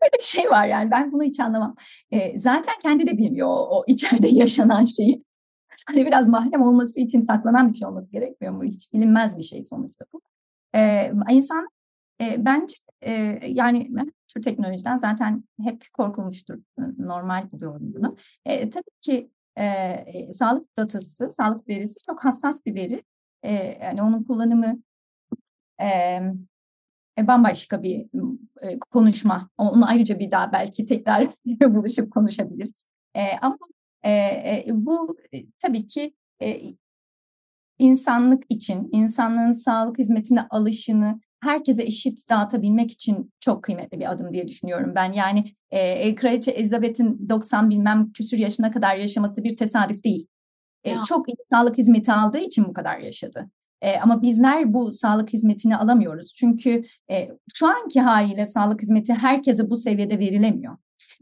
Şöyle 0.00 0.12
bir 0.18 0.24
şey 0.24 0.50
var 0.50 0.66
yani 0.66 0.90
ben 0.90 1.12
bunu 1.12 1.22
hiç 1.22 1.40
anlamam. 1.40 1.74
E, 2.10 2.38
zaten 2.38 2.74
kendi 2.82 3.06
de 3.06 3.18
bilmiyor 3.18 3.48
o, 3.48 3.78
o 3.78 3.84
içeride 3.86 4.28
yaşanan 4.28 4.84
şeyi. 4.84 5.24
Hani 5.88 6.06
biraz 6.06 6.26
mahrem 6.26 6.62
olması 6.62 7.00
için 7.00 7.20
saklanan 7.20 7.72
bir 7.72 7.78
şey 7.78 7.88
olması 7.88 8.12
gerekmiyor 8.12 8.54
mu? 8.54 8.64
Hiç 8.64 8.92
bilinmez 8.92 9.38
bir 9.38 9.42
şey 9.42 9.64
sonuçta 9.64 10.04
bu. 10.12 10.20
E, 10.74 11.10
insan 11.30 11.68
e, 12.20 12.44
bence 12.44 12.76
e, 13.02 13.12
yani 13.48 13.90
tür 14.34 14.42
teknolojiden 14.42 14.96
zaten 14.96 15.44
hep 15.62 15.82
korkulmuştur. 15.92 16.58
Normal 16.98 17.52
buluyorum 17.52 17.94
bunu. 17.94 18.16
E, 18.44 18.70
tabii 18.70 19.00
ki 19.00 19.30
e, 19.58 20.32
sağlık 20.32 20.76
datası, 20.76 21.30
sağlık 21.30 21.68
verisi 21.68 21.98
çok 22.06 22.24
hassas 22.24 22.66
bir 22.66 22.74
veri. 22.74 23.02
E, 23.42 23.52
yani 23.82 24.02
onun 24.02 24.24
kullanımı 24.24 24.82
e, 25.80 26.20
bambaşka 27.20 27.82
bir 27.82 28.06
e, 28.62 28.78
konuşma. 28.78 29.50
Onu 29.58 29.88
ayrıca 29.88 30.18
bir 30.18 30.30
daha 30.30 30.52
belki 30.52 30.86
tekrar 30.86 31.28
buluşup 31.74 32.12
konuşabiliriz. 32.12 32.86
E, 33.14 33.20
ama 33.42 33.58
e, 34.04 34.10
e, 34.10 34.64
bu 34.68 35.16
e, 35.34 35.38
tabii 35.58 35.86
ki 35.86 36.14
e, 36.42 36.60
insanlık 37.78 38.44
için, 38.48 38.88
insanlığın 38.92 39.52
sağlık 39.52 39.98
hizmetine 39.98 40.42
alışını 40.50 41.20
herkese 41.42 41.82
eşit 41.82 42.30
dağıtabilmek 42.30 42.90
için 42.90 43.32
çok 43.40 43.64
kıymetli 43.64 44.00
bir 44.00 44.12
adım 44.12 44.32
diye 44.32 44.48
düşünüyorum 44.48 44.92
ben. 44.94 45.12
Yani 45.12 45.54
e, 45.70 46.14
Kraliçe 46.14 46.50
Elizabeth'in 46.50 47.28
90 47.28 47.70
bilmem 47.70 48.12
küsür 48.12 48.38
yaşına 48.38 48.70
kadar 48.70 48.96
yaşaması 48.96 49.44
bir 49.44 49.56
tesadüf 49.56 50.04
değil. 50.04 50.26
E, 50.84 50.94
çok 51.08 51.28
iyi 51.28 51.36
sağlık 51.40 51.78
hizmeti 51.78 52.12
aldığı 52.12 52.38
için 52.38 52.64
bu 52.64 52.72
kadar 52.72 52.98
yaşadı. 52.98 53.50
E, 53.82 53.98
ama 53.98 54.22
bizler 54.22 54.74
bu 54.74 54.92
sağlık 54.92 55.32
hizmetini 55.32 55.76
alamıyoruz. 55.76 56.34
Çünkü 56.34 56.84
e, 57.10 57.28
şu 57.54 57.66
anki 57.66 58.00
haliyle 58.00 58.46
sağlık 58.46 58.82
hizmeti 58.82 59.14
herkese 59.14 59.70
bu 59.70 59.76
seviyede 59.76 60.18
verilemiyor. 60.18 60.76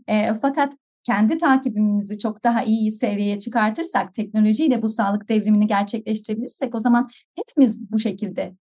E, 0.09 0.35
fakat 0.43 0.75
kendi 1.03 1.39
takibimizi 1.39 2.19
çok 2.19 2.45
daha 2.45 2.63
iyi 2.63 2.91
seviyeye 2.91 3.39
çıkartırsak, 3.39 4.15
teknolojiyle 4.15 4.83
bu 4.83 4.89
sağlık 4.89 5.29
devrimini 5.29 5.67
gerçekleştirebilirsek 5.67 6.75
o 6.75 6.81
zaman 6.81 7.09
hepimiz 7.37 7.93
bu 7.93 7.99
şekilde 7.99 8.55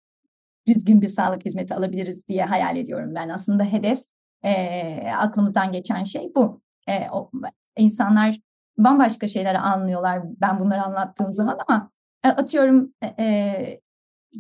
düzgün 0.67 1.01
bir 1.01 1.07
sağlık 1.07 1.45
hizmeti 1.45 1.75
alabiliriz 1.75 2.27
diye 2.27 2.45
hayal 2.45 2.77
ediyorum 2.77 3.15
ben. 3.15 3.29
Aslında 3.29 3.63
hedef 3.63 4.01
e, 4.43 5.11
aklımızdan 5.11 5.71
geçen 5.71 6.03
şey 6.03 6.31
bu. 6.35 6.61
E, 6.87 7.09
o, 7.09 7.31
insanlar 7.77 8.39
bambaşka 8.77 9.27
şeyleri 9.27 9.57
anlıyorlar 9.57 10.21
ben 10.41 10.59
bunları 10.59 10.81
anlattığım 10.83 11.33
zaman 11.33 11.57
ama 11.67 11.91
e, 12.23 12.27
atıyorum 12.27 12.93
e, 13.19 13.79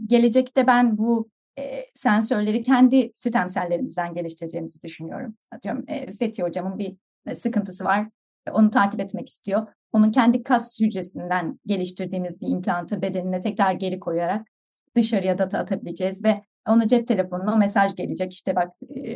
gelecekte 0.07 0.67
ben 0.67 0.97
bu 0.97 1.29
e, 1.59 1.63
sensörleri 1.95 2.63
kendi 2.63 3.11
sistemsellerimizden 3.13 4.13
geliştireceğimizi 4.13 4.83
düşünüyorum. 4.83 5.37
Atıyorum 5.51 5.83
e, 5.87 6.11
Fethi 6.11 6.43
hocamın 6.43 6.79
bir 6.79 6.97
sıkıntısı 7.33 7.85
var. 7.85 8.09
Onu 8.51 8.69
takip 8.69 8.99
etmek 8.99 9.29
istiyor. 9.29 9.67
Onun 9.93 10.11
kendi 10.11 10.43
kas 10.43 10.81
hücresinden 10.81 11.59
geliştirdiğimiz 11.65 12.41
bir 12.41 12.47
implantı 12.47 13.01
bedenine 13.01 13.41
tekrar 13.41 13.73
geri 13.73 13.99
koyarak 13.99 14.47
dışarıya 14.95 15.37
data 15.37 15.59
atabileceğiz 15.59 16.23
ve 16.23 16.43
ona 16.67 16.87
cep 16.87 17.07
telefonuna 17.07 17.55
mesaj 17.55 17.95
gelecek 17.95 18.33
işte 18.33 18.55
bak 18.55 18.71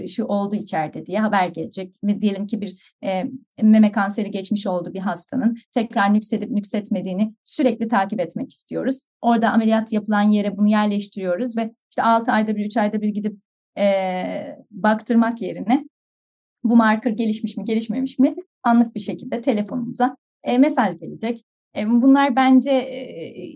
şu 0.07 0.25
oldu 0.25 0.55
içeride 0.55 1.05
diye 1.05 1.19
haber 1.19 1.47
gelecek. 1.47 1.93
Diyelim 2.21 2.47
ki 2.47 2.61
bir 2.61 2.95
e, 3.03 3.23
meme 3.61 3.91
kanseri 3.91 4.31
geçmiş 4.31 4.67
oldu 4.67 4.93
bir 4.93 4.99
hastanın 4.99 5.57
tekrar 5.73 6.13
nüksedip 6.13 6.51
nüksetmediğini 6.51 7.35
sürekli 7.43 7.87
takip 7.87 8.19
etmek 8.19 8.51
istiyoruz. 8.51 8.99
Orada 9.21 9.51
ameliyat 9.51 9.93
yapılan 9.93 10.21
yere 10.21 10.57
bunu 10.57 10.67
yerleştiriyoruz 10.67 11.57
ve 11.57 11.73
işte 11.91 12.03
6 12.03 12.31
ayda 12.31 12.55
bir 12.55 12.65
3 12.65 12.77
ayda 12.77 13.01
bir 13.01 13.09
gidip 13.09 13.37
e, 13.77 13.85
baktırmak 14.71 15.41
yerine 15.41 15.85
bu 16.63 16.75
marker 16.75 17.11
gelişmiş 17.11 17.57
mi 17.57 17.63
gelişmemiş 17.63 18.19
mi 18.19 18.35
anlık 18.63 18.95
bir 18.95 18.99
şekilde 18.99 19.41
telefonumuza 19.41 20.17
e, 20.43 20.57
mesaj 20.57 20.99
gelecek. 20.99 21.43
E, 21.77 21.89
bunlar 21.89 22.35
bence 22.35 22.71
e, 22.71 22.97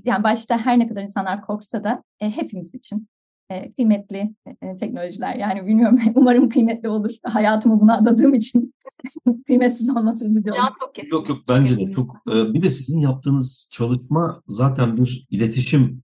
yani 0.06 0.24
başta 0.24 0.58
her 0.58 0.80
ne 0.80 0.88
kadar 0.88 1.04
insanlar 1.04 1.42
korksa 1.42 1.84
da 1.84 2.04
e, 2.20 2.30
hepimiz 2.30 2.76
için 2.76 3.08
e, 3.50 3.74
kıymetli 3.74 4.36
e, 4.62 4.76
teknolojiler. 4.76 5.36
Yani 5.36 5.68
bilmiyorum 5.68 6.00
umarım 6.16 6.50
kıymetli 6.50 6.90
olur. 6.90 7.12
Hayatımı 7.24 7.80
buna 7.80 7.98
adadığım 7.98 8.34
için 8.34 8.74
kıymetsiz 9.48 9.98
olması 9.98 10.26
üzülüyorum. 10.26 10.62
Ya, 10.62 10.74
çok 10.80 10.96
kesin. 10.96 11.12
Yok 11.12 11.30
yok 11.30 11.38
bence 11.50 11.78
de 11.78 11.92
çok. 11.92 12.16
E, 12.30 12.54
bir 12.54 12.64
de 12.64 12.72
sizin 12.72 13.00
yaptığınız 13.00 13.70
çalışma 13.74 14.44
zaten 14.48 14.98
bir 14.98 15.28
iletişim 15.30 16.04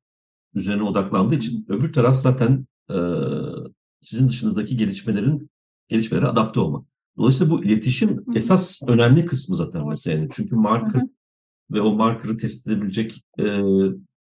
üzerine 0.54 0.84
odaklandığı 0.84 1.36
için 1.36 1.66
öbür 1.70 1.94
taraf 1.94 2.18
zaten 2.18 2.66
e, 2.90 2.98
sizin 4.02 4.30
dışınızdaki 4.30 4.78
gelişmelerin 4.78 5.50
gelişmelere 5.88 6.28
adapte 6.28 6.60
olmak. 6.60 6.93
Dolayısıyla 7.18 7.54
bu 7.54 7.64
iletişim 7.64 8.24
esas 8.36 8.82
önemli 8.88 9.26
kısmı 9.26 9.56
zaten 9.56 9.88
meselenin. 9.88 10.30
Çünkü 10.34 10.56
marker 10.56 11.02
ve 11.72 11.82
o 11.82 11.96
marker'ı 11.96 12.38
tespit 12.38 12.68
edebilecek 12.68 13.22
e, 13.40 13.44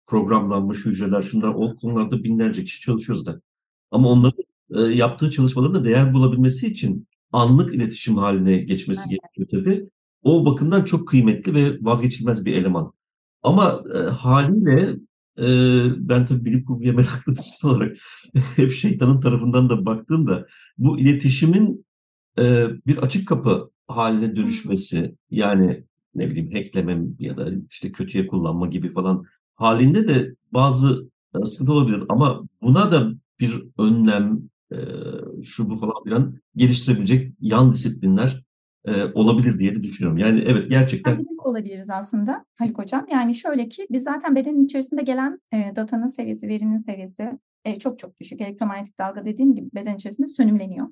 programlanmış 0.06 0.86
hücreler, 0.86 1.22
şunlar 1.22 1.48
o 1.48 1.76
konularda 1.76 2.24
binlerce 2.24 2.64
kişi 2.64 2.80
çalışıyor 2.80 3.18
zaten. 3.18 3.42
Ama 3.90 4.08
onların 4.08 4.44
e, 4.70 4.80
yaptığı 4.80 5.30
çalışmaların 5.30 5.74
da 5.74 5.84
değer 5.84 6.14
bulabilmesi 6.14 6.66
için 6.66 7.06
anlık 7.32 7.74
iletişim 7.74 8.16
haline 8.16 8.58
geçmesi 8.58 9.08
gerekiyor 9.08 9.48
tabii. 9.50 9.88
O 10.22 10.46
bakımdan 10.46 10.84
çok 10.84 11.08
kıymetli 11.08 11.54
ve 11.54 11.78
vazgeçilmez 11.80 12.44
bir 12.44 12.56
eleman. 12.56 12.92
Ama 13.42 13.84
e, 13.94 13.98
haliyle 13.98 14.96
e, 15.38 15.46
ben 16.08 16.26
tabii 16.26 16.44
bilim 16.44 16.64
kurguya 16.64 16.92
meraklı 16.92 17.36
birisi 17.36 17.66
olarak 17.66 17.96
hep 18.56 18.72
şeytanın 18.72 19.20
tarafından 19.20 19.70
da 19.70 19.86
baktığımda 19.86 20.46
bu 20.78 20.98
iletişimin 20.98 21.86
e, 22.38 22.66
bir 22.86 22.98
açık 22.98 23.28
kapı 23.28 23.70
haline 23.86 24.36
dönüşmesi 24.36 25.16
yani 25.30 25.84
ne 26.14 26.30
bileyim 26.30 26.52
hacklemem 26.52 27.16
ya 27.18 27.36
da 27.36 27.48
işte 27.70 27.92
kötüye 27.92 28.26
kullanma 28.26 28.66
gibi 28.66 28.92
falan 28.92 29.24
halinde 29.54 30.08
de 30.08 30.34
bazı 30.52 31.10
e, 31.34 31.46
sıkıntı 31.46 31.72
olabilir 31.72 32.02
ama 32.08 32.42
buna 32.62 32.92
da 32.92 33.10
bir 33.40 33.62
önlem 33.78 34.40
e, 34.72 34.76
şu 35.42 35.70
bu 35.70 35.76
falan 35.76 36.04
filan 36.04 36.36
geliştirebilecek 36.56 37.32
yan 37.40 37.72
disiplinler 37.72 38.42
e, 38.84 39.04
olabilir 39.14 39.58
diye 39.58 39.82
düşünüyorum. 39.82 40.18
Yani 40.18 40.42
evet 40.46 40.70
gerçekten. 40.70 41.18
Biz 41.18 41.38
olabiliriz 41.44 41.90
aslında 41.90 42.44
Haluk 42.58 42.78
Hocam. 42.78 43.06
Yani 43.12 43.34
şöyle 43.34 43.68
ki 43.68 43.86
biz 43.90 44.02
zaten 44.02 44.36
bedenin 44.36 44.64
içerisinde 44.64 45.02
gelen 45.02 45.40
e, 45.52 45.76
datanın 45.76 46.06
seviyesi, 46.06 46.48
verinin 46.48 46.76
seviyesi 46.76 47.38
e, 47.64 47.78
çok 47.78 47.98
çok 47.98 48.20
düşük. 48.20 48.40
Elektromanyetik 48.40 48.98
dalga 48.98 49.24
dediğim 49.24 49.54
gibi 49.54 49.68
beden 49.74 49.94
içerisinde 49.94 50.26
sönümleniyor. 50.26 50.86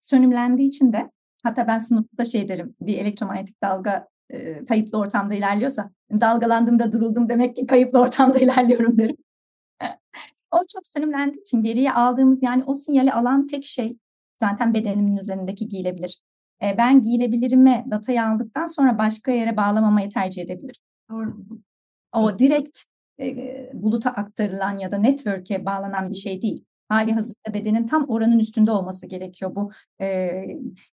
Sönümlendiği 0.00 0.68
için 0.68 0.92
de 0.92 1.10
hatta 1.42 1.66
ben 1.66 1.78
sınıfta 1.78 2.24
şey 2.24 2.48
derim 2.48 2.74
bir 2.80 2.98
elektromanyetik 2.98 3.62
dalga 3.62 4.08
e, 4.30 4.64
kayıplı 4.64 4.98
ortamda 4.98 5.34
ilerliyorsa 5.34 5.90
dalgalandığımda 6.10 6.92
duruldum 6.92 7.28
demek 7.28 7.56
ki 7.56 7.66
kayıplı 7.66 8.00
ortamda 8.00 8.38
ilerliyorum 8.44 8.98
derim. 8.98 9.16
o 10.50 10.58
çok 10.72 10.86
sönümlendiği 10.86 11.42
için 11.42 11.62
geriye 11.62 11.92
aldığımız 11.92 12.42
yani 12.42 12.64
o 12.64 12.74
sinyali 12.74 13.12
alan 13.12 13.46
tek 13.46 13.64
şey 13.64 13.98
zaten 14.36 14.74
bedenimin 14.74 15.16
üzerindeki 15.16 15.68
giyilebilir. 15.68 16.20
E, 16.62 16.78
ben 16.78 17.00
giyilebilirime 17.00 17.84
datayı 17.90 18.24
aldıktan 18.24 18.66
sonra 18.66 18.98
başka 18.98 19.32
yere 19.32 19.56
bağlamamayı 19.56 20.08
tercih 20.08 20.42
edebilirim. 20.42 20.82
Doğru. 21.10 21.36
O 22.12 22.38
direkt 22.38 22.78
e, 23.20 23.70
buluta 23.74 24.10
aktarılan 24.10 24.78
ya 24.78 24.90
da 24.90 24.98
network'e 24.98 25.64
bağlanan 25.64 26.10
bir 26.10 26.16
şey 26.16 26.42
değil 26.42 26.64
hali 26.88 27.12
hazırda 27.12 27.54
bedenin 27.54 27.86
tam 27.86 28.04
oranın 28.08 28.38
üstünde 28.38 28.70
olması 28.70 29.06
gerekiyor. 29.06 29.54
Bu 29.54 29.70
e, 30.00 30.30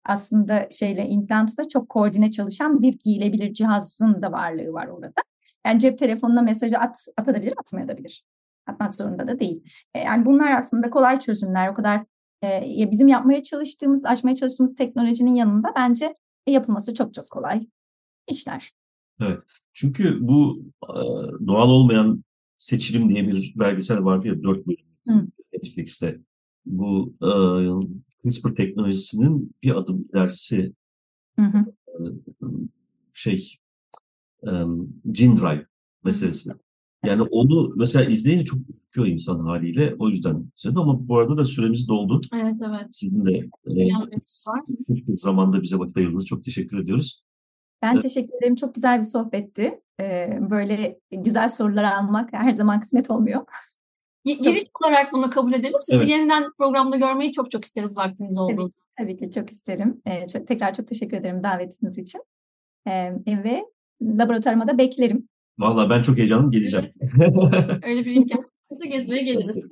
aslında 0.05 0.69
şeyle 0.71 1.09
implantla 1.09 1.69
çok 1.69 1.89
koordine 1.89 2.31
çalışan 2.31 2.83
bir 2.83 2.99
giyilebilir 3.05 3.55
cihazın 3.55 4.23
da 4.23 4.33
varlığı 4.33 4.73
var 4.73 4.87
orada. 4.87 5.23
Yani 5.67 5.81
cep 5.81 5.99
telefonuna 5.99 6.43
mesajı 6.43 6.79
at, 6.79 7.07
atabilir, 7.17 7.55
atmayabilir. 7.59 8.25
Atmak 8.67 8.95
zorunda 8.95 9.29
da 9.29 9.41
değil. 9.41 9.65
E, 9.95 9.99
yani 9.99 10.27
bunlar 10.27 10.53
aslında 10.53 10.91
kolay 10.91 11.21
çözümler. 11.21 11.69
O 11.69 11.75
kadar 11.75 12.05
e, 12.45 12.89
bizim 12.91 13.09
yapmaya 13.09 13.43
çalıştığımız, 13.43 14.07
açmaya 14.07 14.35
çalıştığımız 14.35 14.75
teknolojinin 14.75 15.35
yanında 15.35 15.73
bence 15.77 16.15
yapılması 16.47 16.95
çok 16.95 17.15
çok 17.15 17.31
kolay 17.31 17.67
işler. 18.29 18.71
Evet. 19.21 19.41
Çünkü 19.73 20.19
bu 20.21 20.65
doğal 21.47 21.71
olmayan 21.71 22.25
seçilim 22.59 23.09
diye 23.09 23.29
bir 23.29 23.55
belgesel 23.57 24.05
vardı 24.05 24.29
ya 24.29 24.43
dört 24.43 24.67
bölüm. 24.67 24.87
Hı. 25.09 25.27
Netflix'te 25.55 26.21
bu 26.67 27.13
e, 27.23 27.29
CRISPR 28.23 28.55
teknolojisinin 28.55 29.55
bir 29.63 29.71
adım 29.71 30.09
ilerisi 30.15 30.73
hı 31.39 31.43
hı. 31.43 31.65
E, 31.89 31.95
şey 33.13 33.55
e, 34.43 34.51
gene 35.13 35.37
drive 35.37 35.67
meselesi. 36.05 36.51
Yani 37.05 37.23
onu 37.23 37.73
mesela 37.77 38.05
izleyince 38.05 38.45
çok 38.45 38.59
ürküyor 38.59 39.07
insan 39.07 39.41
haliyle. 39.41 39.95
O 39.99 40.09
yüzden 40.09 40.51
söyledim 40.57 40.83
ama 40.83 41.09
bu 41.09 41.19
arada 41.19 41.37
da 41.37 41.45
süremiz 41.45 41.89
doldu. 41.89 42.21
Evet 42.35 42.55
evet. 42.69 42.87
Sizin 42.91 43.27
de 43.27 43.49
e, 43.67 43.89
zamanda 45.17 45.63
bize 45.63 45.77
vakit 45.79 45.97
ayırdınız. 45.97 46.27
Çok 46.27 46.45
teşekkür 46.45 46.79
ediyoruz. 46.79 47.25
Ben 47.83 48.01
teşekkür 48.01 48.33
ederim. 48.39 48.55
Çok 48.55 48.75
güzel 48.75 48.99
bir 48.99 49.05
sohbetti. 49.05 49.81
Böyle 50.51 50.99
güzel 51.13 51.49
sorular 51.49 51.85
almak 51.85 52.33
her 52.33 52.53
zaman 52.53 52.81
kısmet 52.81 53.11
olmuyor. 53.11 53.45
Giriş 54.25 54.63
olarak 54.83 55.13
bunu 55.13 55.31
kabul 55.31 55.53
edelim. 55.53 55.79
Sizi 55.83 55.99
evet. 55.99 56.09
yeniden 56.09 56.45
programda 56.59 56.97
görmeyi 56.97 57.33
çok 57.33 57.51
çok 57.51 57.65
isteriz 57.65 57.97
vaktiniz 57.97 58.39
olduğunda. 58.39 58.63
Tabii, 58.63 58.73
tabii 58.99 59.17
ki 59.17 59.31
çok 59.31 59.51
isterim. 59.51 60.03
Ee, 60.07 60.27
çok, 60.27 60.47
tekrar 60.47 60.75
çok 60.75 60.89
teşekkür 60.89 61.17
ederim 61.17 61.43
davetiniz 61.43 61.99
için. 61.99 62.21
Ee, 62.89 63.13
ve 63.27 63.65
laboratuvarıma 64.03 64.69
da 64.69 64.79
beklerim. 64.79 65.29
Vallahi 65.59 65.91
ben 65.91 66.03
çok 66.03 66.19
heyecanlıyım 66.19 66.51
geleceğim. 66.51 66.89
Evet. 67.21 67.85
Öyle 67.85 68.05
bir 68.05 68.15
imkan 68.15 68.45
varsa 68.71 68.85
gezmeye 68.85 69.23
geliriz. 69.23 69.67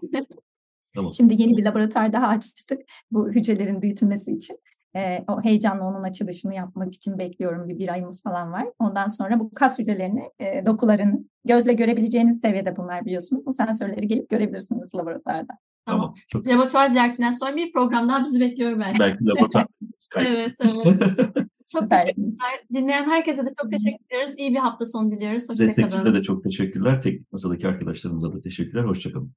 tamam. 0.95 1.13
Şimdi 1.13 1.43
yeni 1.43 1.57
bir 1.57 1.65
laboratuvar 1.65 2.13
daha 2.13 2.27
açtık 2.27 2.81
bu 3.11 3.29
hücrelerin 3.29 3.83
büyütülmesi 3.83 4.33
için. 4.33 4.57
E, 4.97 5.25
o 5.29 5.43
heyecanla 5.43 5.85
onun 5.85 6.03
açılışını 6.03 6.55
yapmak 6.55 6.95
için 6.95 7.19
bekliyorum. 7.19 7.69
Bir, 7.69 7.79
bir 7.79 7.93
ayımız 7.93 8.23
falan 8.23 8.53
var. 8.53 8.67
Ondan 8.79 9.09
sonra 9.09 9.41
bu 9.41 9.51
kas 9.55 9.79
hücrelerini, 9.79 10.23
e, 10.39 10.67
dokuların 10.67 11.31
gözle 11.45 11.73
görebileceğiniz 11.73 12.41
seviyede 12.41 12.77
bunlar 12.77 13.05
biliyorsunuz. 13.05 13.47
Bu 13.47 13.53
sensörleri 13.53 14.09
gelip 14.09 14.31
görebilirsiniz 14.31 14.95
laboratuvarda. 14.95 15.53
Tamam. 15.87 16.15
Çok... 16.29 16.47
Laboratuvar 16.47 16.87
ziyaretinden 16.87 17.33
sonra 17.33 17.57
bir 17.57 17.73
program 17.73 18.09
daha 18.09 18.25
bizi 18.25 18.41
bekliyor 18.41 18.79
belki. 18.79 19.01
Belki 19.01 19.25
laboratuvar. 19.25 19.67
evet, 20.17 20.53
evet. 20.61 21.47
çok 21.73 21.91
teşekkürler. 21.91 22.37
Dinleyen 22.73 23.11
herkese 23.11 23.45
de 23.45 23.49
çok 23.63 23.71
teşekkür 23.71 24.05
ediyoruz. 24.07 24.35
İyi 24.39 24.51
bir 24.51 24.59
hafta 24.59 24.87
sonu 24.87 25.11
diliyoruz. 25.11 25.43
Hoşçakalın. 25.43 25.69
Destekçilere 25.69 26.15
de 26.15 26.23
çok 26.23 26.43
teşekkürler. 26.43 27.03
Teknik 27.03 27.33
masadaki 27.33 27.69
arkadaşlarımıza 27.69 28.33
da 28.33 28.41
teşekkürler. 28.41 28.85
Hoşçakalın. 28.85 29.33